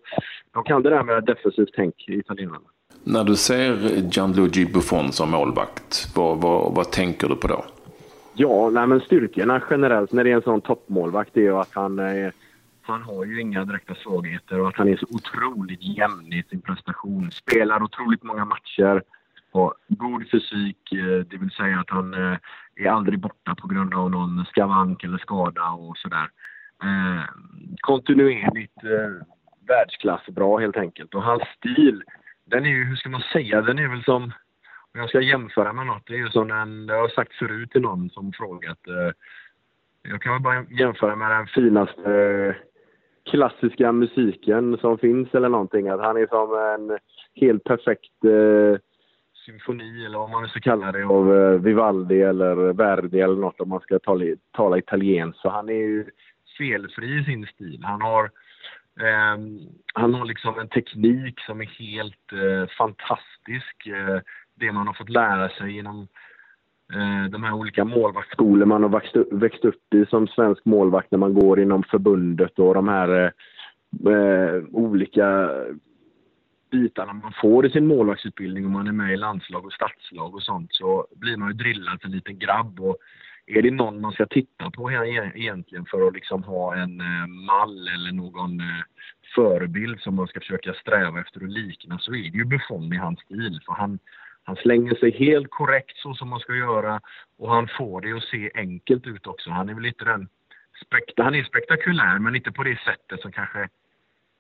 då 0.55 0.63
kan 0.63 0.83
det 0.83 0.91
där 0.91 1.03
med 1.03 1.25
defensivt 1.25 1.71
tänk 1.77 1.95
italienarna. 2.09 2.69
När 3.05 3.25
du 3.25 3.37
ser 3.37 3.73
Gianluigi 4.13 4.67
Buffon 4.67 5.13
som 5.13 5.31
målvakt, 5.31 6.17
vad, 6.17 6.41
vad, 6.41 6.75
vad 6.75 6.93
tänker 6.93 7.29
du 7.29 7.37
på 7.37 7.49
då? 7.49 7.65
Ja, 8.35 8.71
nej, 8.71 8.87
men 8.87 9.01
styrkorna 9.01 9.63
generellt 9.71 10.13
när 10.13 10.25
det 10.25 10.31
är 10.31 10.35
en 10.35 10.43
sån 10.43 10.61
toppmålvakt 10.61 11.37
är 11.37 11.41
ju 11.41 11.57
att 11.57 11.75
han 11.75 11.99
är 11.99 12.33
han 12.91 13.03
har 13.03 13.25
ju 13.25 13.41
inga 13.41 13.65
direkta 13.65 13.95
svagheter 13.95 14.61
och 14.61 14.69
att 14.69 14.77
han 14.77 14.89
är 14.89 14.97
så 14.97 15.07
otroligt 15.11 15.83
jämn 15.83 16.33
i 16.33 16.43
sin 16.51 16.61
prestation. 16.61 17.31
Spelar 17.31 17.83
otroligt 17.83 18.23
många 18.23 18.45
matcher, 18.45 19.03
har 19.53 19.75
god 19.89 20.31
fysik, 20.31 20.93
eh, 20.93 21.19
det 21.31 21.37
vill 21.37 21.51
säga 21.51 21.81
att 21.81 21.91
han 21.91 22.15
eh, 22.15 22.39
är 22.77 22.89
aldrig 22.89 23.19
borta 23.19 23.55
på 23.55 23.67
grund 23.67 23.95
av 23.95 24.11
någon 24.11 24.45
skavank 24.45 25.05
eller 25.05 25.19
skada 25.19 25.71
och 25.71 25.97
sådär. 25.99 26.31
Eh, 26.83 27.25
kontinuerligt 27.81 28.85
eh, 28.85 29.27
världsklassbra 29.69 30.61
helt 30.61 30.77
enkelt. 30.77 31.15
Och 31.15 31.23
hans 31.23 31.43
stil, 31.57 32.03
den 32.45 32.67
är 32.67 32.71
ju, 32.71 32.85
hur 32.85 32.97
ska 32.97 33.09
man 33.09 33.23
säga, 33.33 33.63
den 33.63 33.79
är 33.79 33.89
väl 33.89 34.05
som, 34.05 34.23
om 34.93 35.01
jag 35.01 35.09
ska 35.09 35.21
jämföra 35.21 35.73
med 35.73 35.87
något, 35.87 36.07
det 36.07 36.15
är 36.15 36.19
ju 36.19 36.31
som 36.31 36.51
en, 36.51 36.87
jag 36.89 37.01
har 37.01 37.09
sagt 37.09 37.35
förut 37.35 37.71
till 37.71 37.81
någon 37.81 38.11
som 38.11 38.33
frågat, 38.33 38.79
jag 40.03 40.23
kan 40.23 40.33
väl 40.33 40.43
bara 40.43 40.65
jämföra 40.71 41.17
med 41.17 41.31
den 41.31 41.47
finaste 41.47 42.57
klassiska 43.31 43.93
musiken 43.93 44.79
som 44.81 44.99
finns 44.99 45.35
eller 45.35 45.49
någonting. 45.49 45.89
Att 45.89 46.01
han 46.01 46.17
är 46.17 46.27
som 46.27 46.91
en 46.91 46.99
helt 47.35 47.65
perfekt 47.65 48.25
eh, 48.25 48.81
symfoni 49.47 50.07
eller 50.07 50.19
vad 50.19 50.31
man 50.31 50.49
ska 50.49 50.61
kalla 50.61 50.93
det 50.93 51.05
av 51.05 51.37
eh, 51.37 51.61
Vivaldi 51.61 52.23
eller 52.23 52.73
Verdi 52.73 53.21
eller 53.21 53.37
något 53.37 53.61
om 53.61 53.69
man 53.69 53.81
ska 53.81 53.99
tala, 53.99 54.25
tala 54.53 54.79
italienskt. 54.79 55.41
Så 55.41 55.49
han 55.49 55.69
är 55.69 55.73
ju 55.73 56.11
felfri 56.59 57.21
i 57.21 57.25
sin 57.25 57.47
stil. 57.47 57.81
Han 57.83 58.01
har, 58.01 58.25
eh, 59.01 59.39
han 59.95 60.15
har 60.15 60.25
liksom 60.25 60.59
en 60.59 60.69
teknik 60.69 61.41
som 61.41 61.61
är 61.61 61.67
helt 61.67 62.33
eh, 62.33 62.69
fantastisk. 62.79 63.87
Eh, 63.87 64.21
det 64.55 64.73
man 64.73 64.87
har 64.87 64.95
fått 64.95 65.09
lära 65.09 65.49
sig 65.49 65.73
genom 65.73 66.09
Eh, 66.95 67.31
de 67.31 67.45
här 67.45 67.53
olika 67.53 67.85
målvaktsskolor 67.85 68.67
man 68.67 68.83
har 68.83 68.91
växt, 68.91 69.17
växt 69.31 69.65
upp 69.65 69.95
i 69.95 70.07
som 70.07 70.29
svensk 70.29 70.65
målvakt 70.65 71.11
när 71.11 71.19
man 71.19 71.35
går 71.35 71.61
inom 71.61 71.83
förbundet 71.83 72.59
och 72.59 72.75
de 72.75 72.89
här 72.89 73.09
eh, 73.09 73.31
eh, 74.13 74.63
olika 74.73 75.51
bitarna 76.71 77.13
man 77.13 77.33
får 77.43 77.67
i 77.67 77.71
sin 77.71 77.87
målvaktsutbildning 77.87 78.67
om 78.67 78.73
man 78.73 78.87
är 78.87 78.93
med 78.93 79.13
i 79.13 79.17
landslag 79.17 79.65
och 79.65 79.73
stadslag 79.73 80.35
och 80.35 80.43
sånt 80.43 80.69
så 80.73 81.07
blir 81.17 81.37
man 81.37 81.49
ju 81.49 81.55
drillad 81.55 82.01
till 82.01 82.07
en 82.07 82.17
liten 82.17 82.39
grabb. 82.39 82.81
Och 82.81 82.97
är 83.47 83.63
det 83.63 83.71
någon 83.71 84.01
man 84.01 84.13
ska 84.13 84.27
titta 84.27 84.71
på 84.71 84.89
här 84.89 85.05
e-, 85.05 85.33
egentligen 85.35 85.85
för 85.91 86.07
att 86.07 86.15
liksom 86.15 86.43
ha 86.43 86.75
en 86.77 87.01
eh, 87.01 87.27
mall 87.27 87.89
eller 87.89 88.13
någon 88.13 88.61
eh, 88.61 88.83
förebild 89.35 90.01
som 90.01 90.15
man 90.15 90.27
ska 90.27 90.41
försöka 90.41 90.75
sträva 90.75 91.21
efter 91.21 91.45
att 91.45 91.51
likna 91.51 91.99
så 91.99 92.15
är 92.15 92.31
det 92.31 92.39
ju 92.39 92.45
Buffon 92.45 92.93
i 92.93 92.97
hans 92.97 93.21
stil. 93.21 93.61
För 93.67 93.73
han, 93.73 93.99
han 94.51 94.57
slänger 94.57 94.95
sig 94.95 95.11
helt 95.11 95.51
korrekt 95.51 95.97
så 95.97 96.15
som 96.15 96.29
man 96.29 96.41
ska 96.41 96.55
göra 96.55 97.01
och 97.39 97.51
han 97.51 97.69
får 97.79 98.01
det 98.01 98.13
att 98.13 98.23
se 98.23 98.51
enkelt 98.55 99.07
ut 99.07 99.27
också. 99.27 99.51
Han 99.51 99.69
är 99.69 99.75
väl 99.75 99.87
inte 99.87 100.05
den 100.05 100.29
spekta 100.87 101.23
han 101.23 101.35
är 101.35 101.45
spektakulär 101.45 102.19
men 102.19 102.37
inte 102.37 102.53
på 102.53 102.63
det 102.63 102.79
sättet 102.79 103.21
som 103.21 103.33
kanske 103.33 103.69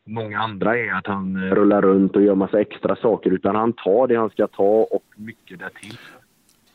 många 0.06 0.40
andra 0.40 0.78
är 0.78 0.92
att 0.92 1.06
han 1.06 1.36
eh, 1.36 1.54
rullar 1.54 1.82
runt 1.82 2.16
och 2.16 2.22
gör 2.22 2.34
massa 2.34 2.60
extra 2.60 2.96
saker 2.96 3.30
utan 3.30 3.56
han 3.56 3.72
tar 3.72 4.06
det 4.06 4.16
han 4.16 4.30
ska 4.30 4.46
ta 4.46 4.86
och 4.90 5.04
mycket 5.16 5.58
därtill. 5.58 5.98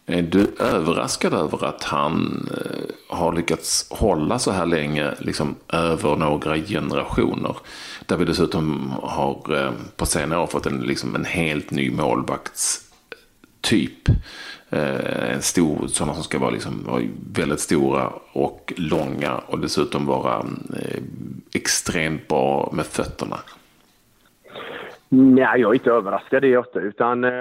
Är 0.08 0.22
du 0.22 0.56
överraskad 0.60 1.34
över 1.34 1.65
att 1.65 1.84
han 1.84 2.48
eh, 2.51 3.18
har 3.18 3.34
lyckats 3.34 3.88
hålla 3.92 4.39
så 4.39 4.51
här 4.51 4.65
länge, 4.65 5.13
liksom 5.20 5.56
över 5.74 6.15
några 6.15 6.58
generationer? 6.58 7.56
Där 8.06 8.18
vi 8.18 8.25
dessutom 8.25 8.94
har 9.04 9.63
eh, 9.63 9.72
på 9.96 10.06
senare 10.06 10.39
år 10.39 10.48
fått 10.48 10.65
en, 10.65 10.80
liksom 10.80 11.15
en 11.15 11.25
helt 11.25 11.72
ny 11.72 11.92
målvakts 11.92 12.85
typ. 13.65 14.10
Eh, 14.69 15.34
en 15.34 15.41
stor, 15.41 15.88
sådana 15.88 16.13
som 16.13 16.24
ska 16.24 16.39
vara, 16.39 16.50
liksom, 16.50 16.84
vara 16.88 17.01
väldigt 17.38 17.60
stora 17.60 18.13
och 18.34 18.74
långa 18.77 19.34
och 19.48 19.60
dessutom 19.60 20.05
vara 20.05 20.36
eh, 20.79 21.01
extremt 21.55 22.27
bra 22.27 22.69
med 22.74 22.86
fötterna. 22.86 23.38
Nej, 25.10 25.62
jag 25.62 25.69
är 25.69 25.74
inte 25.74 25.91
överraskad 25.91 26.45
i 26.45 26.57
åtta, 26.57 26.79
utan 26.79 27.24
eh, 27.24 27.31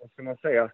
vad 0.00 0.10
ska 0.12 0.22
man 0.22 0.36
säga? 0.36 0.70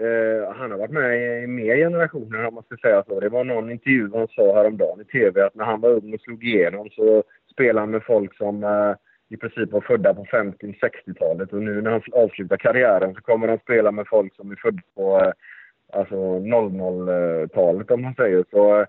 Uh, 0.00 0.56
han 0.56 0.70
har 0.70 0.78
varit 0.78 0.90
med 0.90 1.42
i 1.42 1.46
mer 1.46 1.76
generationer 1.76 2.44
om 2.44 2.54
man 2.54 2.64
ska 2.64 2.76
säga 2.76 3.04
så. 3.08 3.20
Det 3.20 3.28
var 3.28 3.44
någon 3.44 3.70
intervju 3.70 4.10
han 4.14 4.28
sa 4.28 4.54
häromdagen 4.54 5.00
i 5.00 5.04
tv 5.04 5.42
att 5.42 5.54
när 5.54 5.64
han 5.64 5.80
var 5.80 5.90
ung 5.90 6.14
och 6.14 6.20
slog 6.20 6.44
igenom 6.44 6.88
så 6.90 7.22
spelade 7.52 7.80
han 7.80 7.90
med 7.90 8.02
folk 8.02 8.36
som 8.36 8.64
uh, 8.64 8.94
i 9.28 9.36
princip 9.36 9.72
var 9.72 9.80
födda 9.80 10.14
på 10.14 10.24
50-60-talet 10.24 11.52
och 11.52 11.62
nu 11.62 11.82
när 11.82 11.90
han 11.90 12.02
avslutar 12.12 12.56
karriären 12.56 13.14
så 13.14 13.20
kommer 13.20 13.48
han 13.48 13.58
spela 13.58 13.92
med 13.92 14.06
folk 14.08 14.36
som 14.36 14.50
är 14.50 14.56
födda 14.56 14.82
på 14.94 15.20
eh, 15.20 15.32
alltså 15.92 16.14
00-talet 16.38 17.90
om 17.90 18.02
man 18.02 18.14
säger. 18.14 18.44
Så 18.50 18.80
eh, 18.80 18.86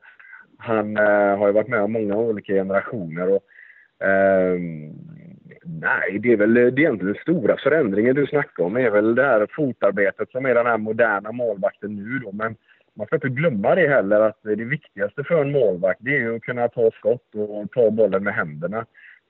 han 0.57 0.97
eh, 0.97 1.37
har 1.37 1.47
ju 1.47 1.53
varit 1.53 1.67
med 1.67 1.81
om 1.81 1.91
många 1.91 2.15
olika 2.15 2.53
generationer. 2.53 3.29
Och, 3.29 3.43
eh, 4.07 4.59
nej, 5.63 6.19
det 6.19 6.33
är 6.33 6.37
väl 6.37 6.53
det 6.53 6.61
är 6.61 6.79
egentligen 6.79 7.13
den 7.13 7.21
stora 7.21 7.57
förändringen 7.57 8.15
du 8.15 8.27
snackar 8.27 8.63
om 8.63 8.77
är 8.77 8.89
väl 8.89 9.15
det 9.15 9.23
här 9.23 9.47
fotarbetet 9.55 10.31
som 10.31 10.45
är 10.45 10.55
den 10.55 10.65
här 10.65 10.77
moderna 10.77 11.31
målvakten 11.31 11.95
nu 11.95 12.19
då. 12.19 12.31
Men 12.31 12.55
man 12.93 13.07
ska 13.07 13.15
inte 13.15 13.29
glömma 13.29 13.75
det 13.75 13.87
heller 13.87 14.21
att 14.21 14.39
det 14.43 14.55
viktigaste 14.55 15.23
för 15.23 15.41
en 15.41 15.51
målvakt 15.51 15.99
det 16.03 16.15
är 16.15 16.19
ju 16.19 16.35
att 16.35 16.41
kunna 16.41 16.67
ta 16.67 16.91
skott 16.91 17.35
och 17.35 17.71
ta 17.71 17.91
bollen 17.91 18.23
med 18.23 18.33
händerna. 18.33 18.85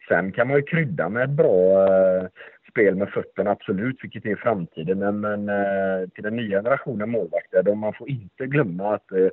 Sen 0.07 0.31
kan 0.31 0.47
man 0.47 0.57
ju 0.57 0.63
krydda 0.63 1.09
med 1.09 1.23
ett 1.23 1.29
bra 1.29 1.87
eh, 1.87 2.27
spel 2.71 2.95
med 2.95 3.09
fötterna, 3.09 3.51
absolut, 3.51 4.03
vilket 4.03 4.25
är 4.25 4.35
framtiden. 4.35 4.99
Men, 4.99 5.19
men 5.19 5.49
eh, 5.49 6.09
till 6.09 6.23
den 6.23 6.35
nya 6.35 6.57
generationen 6.57 7.09
målvakter, 7.09 7.63
då 7.63 7.75
man 7.75 7.93
får 7.93 8.09
inte 8.09 8.45
glömma 8.45 8.95
att 8.95 9.11
eh, 9.11 9.27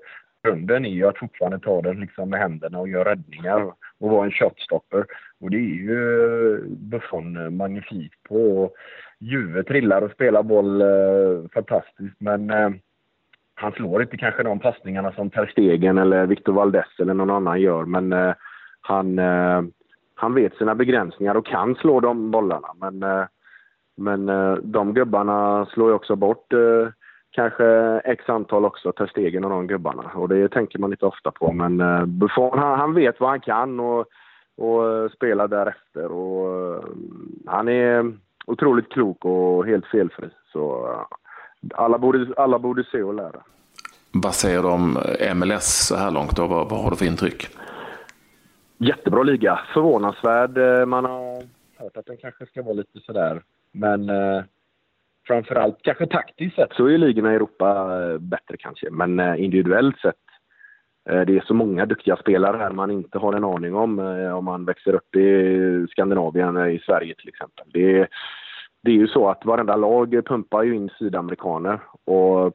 grunden 0.45 0.85
är 0.85 0.91
ju 0.91 1.07
att 1.07 1.19
fortfarande 1.19 1.59
ta 1.59 1.83
den 1.83 2.01
liksom 2.01 2.31
med 2.31 2.41
händerna 2.41 2.79
och 2.79 2.89
göra 2.89 3.11
räddningar 3.11 3.73
och 3.99 4.11
vara 4.11 4.25
en 4.25 4.31
shotstopper. 4.31 5.07
Och 5.41 5.51
det 5.51 5.57
är 5.57 5.61
ju 5.61 6.55
eh, 6.55 6.61
Buffon 6.69 7.37
eh, 7.37 7.51
magnifik 7.51 8.13
på. 8.29 8.71
Juve 9.19 9.63
trillar 9.63 10.03
och 10.03 10.11
spelar 10.11 10.43
boll 10.43 10.81
eh, 10.81 11.49
fantastiskt, 11.55 12.21
men 12.21 12.51
eh, 12.51 12.71
han 13.55 13.73
slår 13.73 14.03
inte 14.03 14.17
kanske 14.17 14.43
de 14.43 14.59
passningarna 14.59 15.13
som 15.13 15.31
Ter 15.31 15.47
Stegen 15.47 15.99
eller 15.99 16.27
Victor 16.27 16.53
Valdes 16.53 17.01
eller 17.01 17.15
någon 17.15 17.31
annan 17.31 17.61
gör, 17.61 17.85
men 17.85 18.13
eh, 18.13 18.35
han 18.81 19.19
eh, 19.19 19.63
han 20.15 20.35
vet 20.35 20.57
sina 20.57 20.75
begränsningar 20.75 21.35
och 21.35 21.47
kan 21.47 21.75
slå 21.75 22.01
de 22.01 22.31
bollarna. 22.31 22.69
Men, 22.81 23.03
eh, 23.03 23.25
men 23.97 24.29
eh, 24.29 24.55
de 24.55 24.95
gubbarna 24.95 25.67
slår 25.67 25.89
ju 25.89 25.95
också 25.95 26.17
bort 26.17 26.53
eh, 26.53 26.89
kanske 27.31 28.01
x 28.05 28.29
antal 28.29 28.65
också, 28.65 28.93
tar 28.93 29.07
stegen 29.07 29.45
av 29.45 29.51
de 29.51 29.67
gubbarna. 29.67 30.11
Och 30.15 30.29
det 30.29 30.49
tänker 30.49 30.79
man 30.79 30.93
inte 30.93 31.07
ofta 31.07 31.31
på. 31.31 31.53
Men 31.53 31.79
Buffon, 32.19 32.59
han, 32.59 32.79
han 32.79 32.95
vet 32.95 33.21
vad 33.21 33.31
han 33.31 33.41
kan 33.41 33.81
och 33.81 34.07
och 34.57 35.11
spelar 35.11 35.49
därefter. 35.49 36.07
Och, 36.13 36.85
han 37.47 37.69
är 37.69 38.13
otroligt 38.47 38.93
klok 38.93 39.25
och 39.25 39.67
helt 39.67 39.87
felfri. 39.87 40.29
Så 40.53 40.89
alla 41.75 41.99
borde, 41.99 42.35
alla 42.37 42.59
borde 42.59 42.85
se 42.85 43.03
och 43.03 43.15
lära. 43.15 43.43
Vad 44.13 44.35
säger 44.35 44.63
du 44.63 44.69
om 44.69 44.99
MLS 45.35 45.87
så 45.87 45.97
här 45.97 46.11
långt? 46.11 46.37
Då? 46.37 46.47
Vad, 46.47 46.71
vad 46.71 46.83
har 46.83 46.91
du 46.91 46.97
för 46.97 47.07
intryck? 47.07 47.49
Jättebra 48.85 49.23
liga. 49.23 49.61
Förvånansvärd. 49.75 50.59
Eh, 50.59 50.87
man 50.87 51.05
har 51.05 51.43
hört 51.79 51.97
att 51.97 52.07
den 52.07 52.17
kanske 52.17 52.47
ska 52.47 52.63
vara 52.63 52.75
lite 52.75 53.01
sådär. 53.01 53.43
Men 53.73 54.09
eh, 54.09 54.43
framförallt, 55.27 55.79
kanske 55.83 56.07
taktiskt 56.07 56.57
sett, 56.57 56.73
så 56.73 56.87
är 56.87 56.99
ligorna 56.99 57.33
i 57.33 57.37
Europa 57.37 58.01
eh, 58.03 58.19
bättre 58.19 58.57
kanske. 58.59 58.91
Men 58.91 59.21
eh, 59.21 59.45
individuellt 59.45 59.99
sett, 59.99 60.25
eh, 61.11 61.21
det 61.21 61.37
är 61.37 61.45
så 61.47 61.55
många 61.55 61.87
duktiga 61.87 62.17
spelare 62.17 62.57
här 62.57 62.71
man 62.71 62.91
inte 62.91 63.19
har 63.19 63.33
en 63.33 63.45
aning 63.45 63.75
om 63.75 63.99
eh, 63.99 64.37
om 64.37 64.45
man 64.45 64.65
växer 64.65 64.95
upp 64.95 65.17
i 65.17 65.87
Skandinavien, 65.91 66.57
eh, 66.57 66.69
i 66.69 66.79
Sverige 66.79 67.15
till 67.15 67.29
exempel. 67.29 67.67
Det 67.73 67.99
är, 67.99 68.09
det 68.83 68.91
är 68.91 68.97
ju 68.97 69.09
så 69.09 69.29
att 69.29 69.45
varenda 69.45 69.77
lag 69.77 70.21
pumpar 70.27 70.63
ju 70.63 70.75
in 70.75 70.91
sydamerikaner 70.99 71.81
och 72.05 72.53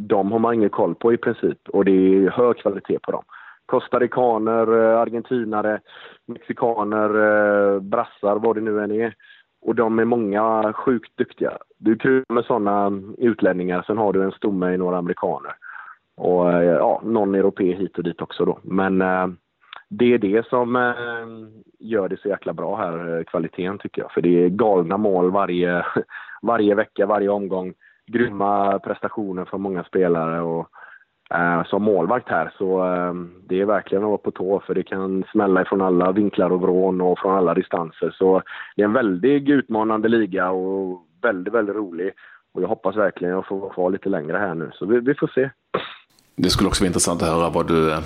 de 0.00 0.32
har 0.32 0.38
man 0.38 0.54
ingen 0.54 0.70
koll 0.70 0.94
på 0.94 1.12
i 1.12 1.16
princip 1.16 1.68
och 1.68 1.84
det 1.84 1.92
är 1.92 2.30
hög 2.30 2.56
kvalitet 2.56 2.98
på 2.98 3.12
dem. 3.12 3.24
Costaricaner, 3.66 4.80
eh, 4.80 5.00
argentinare, 5.00 5.80
mexikaner, 6.26 7.08
eh, 7.08 7.80
brassar, 7.80 8.36
vad 8.36 8.56
det 8.56 8.60
nu 8.60 8.82
än 8.82 8.90
är. 8.90 9.14
Och 9.62 9.74
de 9.74 9.98
är 9.98 10.04
många 10.04 10.72
sjukt 10.72 11.16
duktiga. 11.16 11.58
Du 11.78 11.96
kul 11.96 12.24
med 12.28 12.44
sådana 12.44 13.02
utlänningar, 13.18 13.82
sen 13.82 13.98
har 13.98 14.12
du 14.12 14.22
en 14.22 14.32
stomme 14.32 14.74
i 14.74 14.78
några 14.78 14.98
amerikaner. 14.98 15.52
Och 16.16 16.52
eh, 16.52 16.62
ja, 16.62 17.00
någon 17.04 17.34
europé 17.34 17.74
hit 17.74 17.98
och 17.98 18.04
dit 18.04 18.22
också 18.22 18.44
då. 18.44 18.58
Men 18.62 18.98
det 19.88 20.14
är 20.14 20.18
det 20.18 20.46
som 20.46 20.94
gör 21.78 22.08
det 22.08 22.20
så 22.20 22.28
jäkla 22.28 22.52
bra 22.52 22.76
här, 22.76 23.24
kvaliteten 23.24 23.78
tycker 23.78 24.02
jag. 24.02 24.12
För 24.12 24.20
det 24.20 24.44
är 24.44 24.48
galna 24.48 24.96
mål 24.96 25.30
varje, 25.30 25.84
varje 26.42 26.74
vecka, 26.74 27.06
varje 27.06 27.28
omgång. 27.28 27.74
Grymma 28.06 28.78
prestationer 28.78 29.44
från 29.44 29.62
många 29.62 29.84
spelare 29.84 30.40
och 30.40 30.68
eh, 31.34 31.64
som 31.64 31.82
målvakt 31.82 32.28
här 32.28 32.52
så 32.58 32.94
eh, 32.94 33.14
det 33.48 33.60
är 33.60 33.64
verkligen 33.64 34.04
att 34.04 34.08
vara 34.08 34.18
på 34.18 34.30
tå 34.30 34.62
för 34.66 34.74
det 34.74 34.82
kan 34.82 35.24
smälla 35.32 35.62
ifrån 35.62 35.82
alla 35.82 36.12
vinklar 36.12 36.50
och 36.50 36.60
vrån 36.60 37.00
och 37.00 37.18
från 37.18 37.34
alla 37.34 37.54
distanser. 37.54 38.14
Så 38.18 38.42
det 38.76 38.82
är 38.82 38.86
en 38.86 38.92
väldigt 38.92 39.48
utmanande 39.48 40.08
liga 40.08 40.50
och 40.50 41.06
väldigt, 41.22 41.54
väldigt 41.54 41.76
rolig. 41.76 42.12
Och 42.54 42.62
jag 42.62 42.68
hoppas 42.68 42.96
verkligen 42.96 43.38
att 43.38 43.46
få 43.46 43.56
vara 43.56 43.72
kvar 43.72 43.90
lite 43.90 44.08
längre 44.08 44.36
här 44.36 44.54
nu, 44.54 44.70
så 44.74 44.86
vi, 44.86 45.00
vi 45.00 45.14
får 45.14 45.30
se. 45.34 45.50
Det 46.36 46.50
skulle 46.50 46.68
också 46.68 46.82
vara 46.84 46.86
intressant 46.86 47.22
att 47.22 47.28
höra 47.28 47.50
vad 47.50 47.68
du 47.68 47.92
eh, 47.92 47.98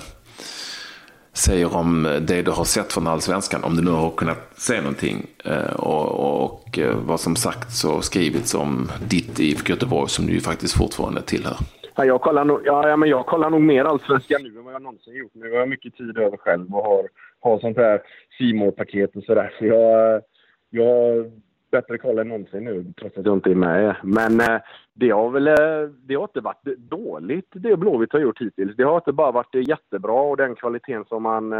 säger 1.33 1.75
om 1.75 2.03
det 2.21 2.41
du 2.41 2.51
har 2.51 2.63
sett 2.63 2.93
från 2.93 3.07
Allsvenskan, 3.07 3.63
om 3.63 3.75
du 3.75 3.83
nu 3.83 3.91
har 3.91 4.09
kunnat 4.09 4.51
se 4.55 4.81
någonting. 4.81 5.25
Eh, 5.45 5.73
och, 5.73 6.43
och 6.43 6.79
eh, 6.79 6.95
vad 6.95 7.19
som 7.19 7.35
sagts 7.35 7.83
och 7.83 8.03
skrivits 8.03 8.55
om 8.55 8.91
ditt 9.09 9.39
IFK 9.39 9.69
Göteborg 9.69 10.09
som 10.09 10.25
du 10.25 10.33
ju 10.33 10.39
faktiskt 10.39 10.77
fortfarande 10.77 11.21
tillhör. 11.21 11.57
Ja, 11.95 12.05
jag, 12.05 12.21
kollar 12.21 12.45
nog, 12.45 12.61
ja, 12.65 12.89
ja, 12.89 12.95
men 12.95 13.09
jag 13.09 13.25
kollar 13.25 13.49
nog 13.49 13.61
mer 13.61 13.85
allsvenskan 13.85 14.41
nu 14.43 14.57
än 14.59 14.65
vad 14.65 14.73
jag 14.73 14.81
någonsin 14.81 15.15
gjort. 15.15 15.31
Nu 15.33 15.51
har 15.51 15.57
jag 15.57 15.69
mycket 15.69 15.95
tid 15.95 16.17
över 16.17 16.37
själv 16.37 16.75
och 16.75 16.83
har, 16.83 17.09
har 17.39 17.59
sånt 17.59 17.77
här 17.77 18.01
simorpaket 18.37 19.15
och 19.15 19.23
sådär. 19.23 19.53
Så 19.59 19.65
jag, 19.65 20.21
jag 20.69 20.85
har 20.85 21.31
bättre 21.71 21.97
koll 21.97 22.19
än 22.19 22.27
någonsin 22.27 22.63
nu, 22.63 22.85
trots 22.99 23.17
att 23.17 23.25
jag 23.25 23.37
inte 23.37 23.51
är 23.51 23.55
med. 23.55 23.95
Men 24.03 24.39
eh, 24.39 24.61
det 24.93 25.09
har 25.09 25.29
väl 25.29 25.47
eh, 25.47 25.89
det 26.07 26.15
har 26.15 26.23
inte 26.23 26.41
varit 26.41 26.77
dåligt, 26.77 27.47
det 27.51 27.77
Blåvitt 27.77 28.13
har 28.13 28.19
gjort 28.19 28.41
hittills. 28.41 28.75
Det 28.75 28.83
har 28.83 28.95
inte 28.95 29.11
bara 29.11 29.31
varit 29.31 29.55
eh, 29.55 29.69
jättebra 29.69 30.21
och 30.21 30.37
den 30.37 30.55
kvaliteten 30.55 31.05
som 31.05 31.23
man 31.23 31.53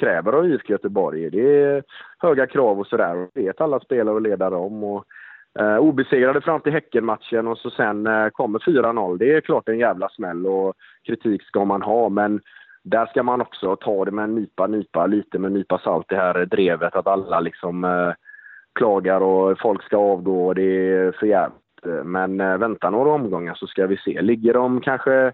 kräver 0.00 0.32
av 0.32 0.46
IFK 0.46 0.72
Göteborg. 0.72 1.30
Det 1.30 1.62
är 1.62 1.82
höga 2.18 2.46
krav 2.46 2.80
och 2.80 2.86
sådär. 2.86 3.28
Det 3.34 3.42
Vet 3.42 3.60
alla 3.60 3.80
spelare 3.80 4.14
och 4.14 4.22
ledare 4.22 4.54
om. 4.54 4.84
Och, 4.84 5.04
Eh, 5.58 5.76
obesegrade 5.76 6.40
fram 6.40 6.60
till 6.60 6.72
Häckenmatchen 6.72 7.48
och 7.48 7.58
så 7.58 7.70
sen 7.70 8.06
eh, 8.06 8.28
kommer 8.28 8.58
4-0. 8.58 9.18
Det 9.18 9.32
är 9.32 9.40
klart 9.40 9.68
en 9.68 9.78
jävla 9.78 10.08
smäll 10.08 10.46
och 10.46 10.74
kritik 11.06 11.42
ska 11.42 11.64
man 11.64 11.82
ha 11.82 12.08
men 12.08 12.40
där 12.82 13.06
ska 13.06 13.22
man 13.22 13.40
också 13.40 13.76
ta 13.76 14.04
det 14.04 14.10
med 14.10 14.24
en 14.24 14.34
nypa, 14.34 14.66
nypa, 14.66 15.06
lite 15.06 15.38
med 15.38 15.48
en 15.48 15.54
nypa 15.54 15.78
salt 15.78 16.06
det 16.08 16.16
här 16.16 16.46
drevet 16.46 16.96
att 16.96 17.06
alla 17.06 17.40
liksom 17.40 17.84
eh, 17.84 18.12
klagar 18.74 19.20
och 19.20 19.58
folk 19.58 19.82
ska 19.82 19.96
avgå 19.96 20.46
och 20.46 20.54
det 20.54 20.90
är 20.92 21.12
för 21.12 21.26
jävligt. 21.26 21.58
Men 22.04 22.40
eh, 22.40 22.56
vänta 22.56 22.90
några 22.90 23.10
omgångar 23.10 23.54
så 23.54 23.66
ska 23.66 23.86
vi 23.86 23.96
se. 23.96 24.22
Ligger 24.22 24.54
de 24.54 24.80
kanske 24.80 25.32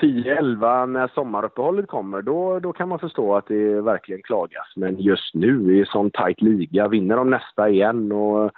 10-11 0.00 0.86
när 0.86 1.08
sommaruppehållet 1.08 1.86
kommer, 1.86 2.22
då, 2.22 2.60
då 2.60 2.72
kan 2.72 2.88
man 2.88 2.98
förstå 2.98 3.36
att 3.36 3.46
det 3.46 3.80
verkligen 3.80 4.22
klagas. 4.22 4.72
Men 4.76 5.00
just 5.00 5.34
nu 5.34 5.76
i 5.76 5.84
sån 5.86 6.10
tajt 6.10 6.42
liga, 6.42 6.88
vinner 6.88 7.16
de 7.16 7.30
nästa 7.30 7.68
igen 7.68 8.12
och 8.12 8.52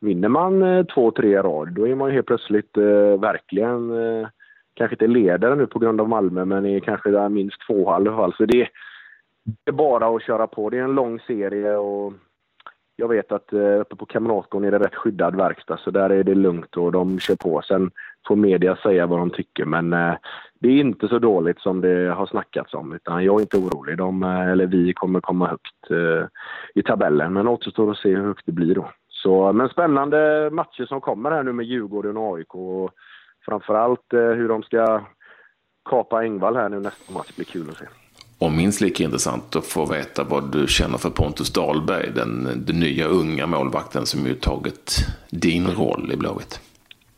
vinner 0.00 0.28
man 0.28 0.62
eh, 0.62 0.84
två, 0.84 1.10
tre 1.10 1.42
rad, 1.42 1.72
då 1.72 1.88
är 1.88 1.94
man 1.94 2.10
helt 2.10 2.26
plötsligt 2.26 2.76
eh, 2.76 3.20
verkligen, 3.20 3.90
eh, 3.90 4.28
kanske 4.74 4.94
inte 4.94 5.06
ledare 5.06 5.54
nu 5.54 5.66
på 5.66 5.78
grund 5.78 6.00
av 6.00 6.08
Malmö, 6.08 6.44
men 6.44 6.66
är 6.66 6.80
kanske 6.80 7.10
där 7.10 7.28
minst 7.28 7.56
två 7.66 7.82
i 7.82 7.86
alla 7.86 8.16
fall. 8.16 8.34
Så 8.36 8.44
det, 8.44 8.68
är 9.64 9.72
bara 9.72 10.16
att 10.16 10.22
köra 10.22 10.46
på. 10.46 10.70
Det 10.70 10.78
är 10.78 10.82
en 10.82 10.94
lång 10.94 11.20
serie 11.20 11.76
och 11.76 12.12
jag 12.96 13.08
vet 13.08 13.32
att 13.32 13.52
eh, 13.52 13.80
uppe 13.80 13.96
på 13.96 14.06
Kamratgården 14.06 14.68
är 14.68 14.78
det 14.78 14.84
rätt 14.84 14.94
skyddad 14.94 15.36
verkstad, 15.36 15.76
så 15.76 15.90
där 15.90 16.10
är 16.10 16.24
det 16.24 16.34
lugnt 16.34 16.76
och 16.76 16.92
de 16.92 17.18
kör 17.18 17.36
på. 17.36 17.62
Sen 17.62 17.90
får 18.28 18.36
media 18.36 18.76
säga 18.76 19.06
vad 19.06 19.18
de 19.18 19.30
tycker, 19.30 19.64
men 19.64 19.92
eh, 19.92 20.14
det 20.60 20.68
är 20.68 20.80
inte 20.80 21.08
så 21.08 21.18
dåligt 21.18 21.60
som 21.60 21.80
det 21.80 22.14
har 22.14 22.26
snackats 22.26 22.74
om, 22.74 22.92
utan 22.92 23.24
jag 23.24 23.36
är 23.36 23.40
inte 23.40 23.56
orolig. 23.56 23.98
De, 23.98 24.22
eh, 24.22 24.48
eller 24.48 24.66
vi 24.66 24.92
kommer 24.92 25.20
komma 25.20 25.48
högt 25.48 25.90
eh, 25.90 26.26
i 26.74 26.82
tabellen, 26.82 27.32
men 27.32 27.48
återstår 27.48 27.90
att 27.90 27.98
se 27.98 28.08
hur 28.08 28.26
högt 28.26 28.46
det 28.46 28.52
blir 28.52 28.74
då. 28.74 28.90
Så, 29.22 29.52
men 29.52 29.68
spännande 29.68 30.50
matcher 30.52 30.86
som 30.86 31.00
kommer 31.00 31.30
här 31.30 31.42
nu 31.42 31.52
med 31.52 31.66
Djurgården 31.66 32.16
och 32.16 32.36
AIK. 32.36 32.54
Och 32.54 32.90
framförallt 33.44 34.12
eh, 34.12 34.20
hur 34.20 34.48
de 34.48 34.62
ska 34.62 35.00
kapa 35.90 36.22
Engvall 36.22 36.56
här 36.56 36.68
nu 36.68 36.80
nästa 36.80 37.12
match 37.12 37.32
blir 37.36 37.46
kul 37.46 37.70
att 37.70 37.76
se. 37.76 37.84
Och 38.38 38.52
minst 38.52 38.80
lika 38.80 39.04
intressant 39.04 39.56
att 39.56 39.66
få 39.66 39.86
veta 39.86 40.24
vad 40.24 40.52
du 40.52 40.66
känner 40.66 40.98
för 40.98 41.10
Pontus 41.10 41.52
Dahlberg, 41.52 42.10
den, 42.14 42.64
den 42.66 42.80
nya 42.80 43.06
unga 43.06 43.46
målvakten 43.46 44.06
som 44.06 44.26
ju 44.26 44.34
tagit 44.34 44.96
din 45.30 45.66
roll 45.66 46.12
i 46.12 46.16
Blåvitt. 46.16 46.60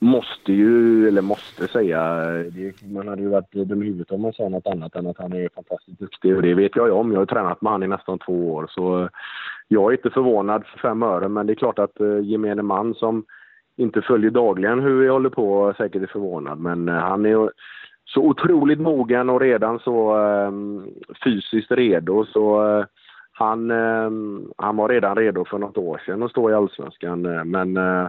Måste 0.03 0.53
ju, 0.53 1.09
eller 1.09 1.23
måste 1.23 1.69
säga, 1.69 2.27
det, 2.27 2.83
man 2.93 3.09
hade 3.09 3.23
ju 3.23 3.29
varit 3.29 3.53
dum 3.53 3.83
i 3.83 3.87
huvudet 3.87 4.11
om 4.11 4.23
man 4.23 4.33
sa 4.33 4.49
något 4.49 4.67
annat 4.67 4.97
än 4.97 5.07
att 5.07 5.19
han 5.19 5.33
är 5.33 5.49
fantastiskt 5.55 5.99
duktig 5.99 6.37
och 6.37 6.43
det 6.43 6.55
vet 6.55 6.77
jag 6.77 6.87
ju 6.87 6.93
om. 6.93 7.13
Jag 7.13 7.19
har 7.19 7.27
tränat 7.27 7.63
med 7.63 7.73
honom 7.73 7.87
i 7.93 7.97
nästan 7.97 8.19
två 8.19 8.53
år 8.53 8.67
så 8.71 9.09
jag 9.69 9.93
är 9.93 9.97
inte 9.97 10.11
förvånad 10.11 10.67
för 10.67 10.79
fem 10.79 11.03
öre, 11.03 11.29
men 11.29 11.47
det 11.47 11.53
är 11.53 11.55
klart 11.55 11.79
att 11.79 12.01
eh, 12.01 12.21
gemene 12.23 12.63
man 12.63 12.95
som 12.95 13.25
inte 13.77 14.03
följer 14.03 14.31
dagligen 14.31 14.81
hur 14.81 15.01
vi 15.01 15.09
håller 15.09 15.31
på 15.31 15.69
eh, 15.69 15.77
säkert 15.77 16.03
är 16.03 16.07
förvånad. 16.07 16.59
Men 16.59 16.89
eh, 16.89 16.95
han 16.95 17.27
är 17.27 17.51
så 18.05 18.21
otroligt 18.21 18.81
mogen 18.81 19.31
och 19.31 19.41
redan 19.41 19.79
så 19.79 20.17
eh, 20.21 20.51
fysiskt 21.25 21.71
redo. 21.71 22.25
Så 22.25 22.69
eh, 22.69 22.85
han, 23.33 23.71
ehm, 23.71 24.51
han 24.57 24.77
var 24.77 24.89
redan 24.89 25.17
redo 25.17 25.45
för 25.45 25.59
något 25.59 25.79
år 25.79 26.03
sedan 26.07 26.23
att 26.23 26.31
stå 26.31 26.51
i 26.51 26.55
Allsvenskan. 26.55 27.27
Eh, 27.27 27.45
men, 27.45 27.77
eh, 27.77 28.09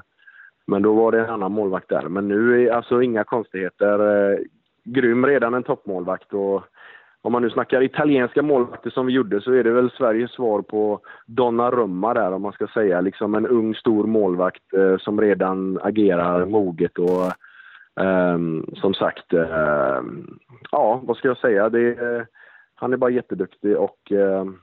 men 0.67 0.82
då 0.82 0.93
var 0.93 1.12
det 1.12 1.19
en 1.19 1.30
annan 1.30 1.52
målvakt 1.52 1.89
där. 1.89 2.02
Men 2.02 2.28
nu 2.28 2.67
är 2.67 2.71
alltså 2.71 3.02
inga 3.02 3.23
konstigheter. 3.23 3.99
Eh, 4.32 4.39
grym 4.84 5.26
redan 5.26 5.54
en 5.54 5.63
toppmålvakt. 5.63 6.34
Och, 6.34 6.63
om 7.21 7.32
man 7.32 7.41
nu 7.41 7.49
snackar 7.49 7.84
italienska 7.84 8.41
målvakter 8.41 8.89
som 8.89 9.06
vi 9.06 9.13
gjorde 9.13 9.41
så 9.41 9.52
är 9.52 9.63
det 9.63 9.71
väl 9.71 9.91
Sveriges 9.91 10.32
svar 10.32 10.62
på 10.62 10.99
Donnarumma 11.26 12.13
där 12.13 12.32
om 12.32 12.41
man 12.41 12.52
ska 12.52 12.67
säga. 12.67 13.02
Liksom 13.02 13.36
en 13.36 13.47
ung 13.47 13.76
stor 13.76 14.08
målvakt 14.08 14.73
eh, 14.73 14.97
som 14.97 15.21
redan 15.21 15.80
agerar 15.84 16.45
moget 16.45 16.97
och 16.97 17.26
eh, 18.04 18.38
som 18.76 18.93
sagt, 18.93 19.34
eh, 19.34 20.02
ja 20.71 21.02
vad 21.04 21.17
ska 21.17 21.28
jag 21.28 21.38
säga? 21.38 21.69
Det, 21.69 21.97
han 22.76 22.93
är 22.93 22.97
bara 22.97 23.12
jätteduktig 23.12 23.78
och 23.78 24.12
ehm, 24.12 24.60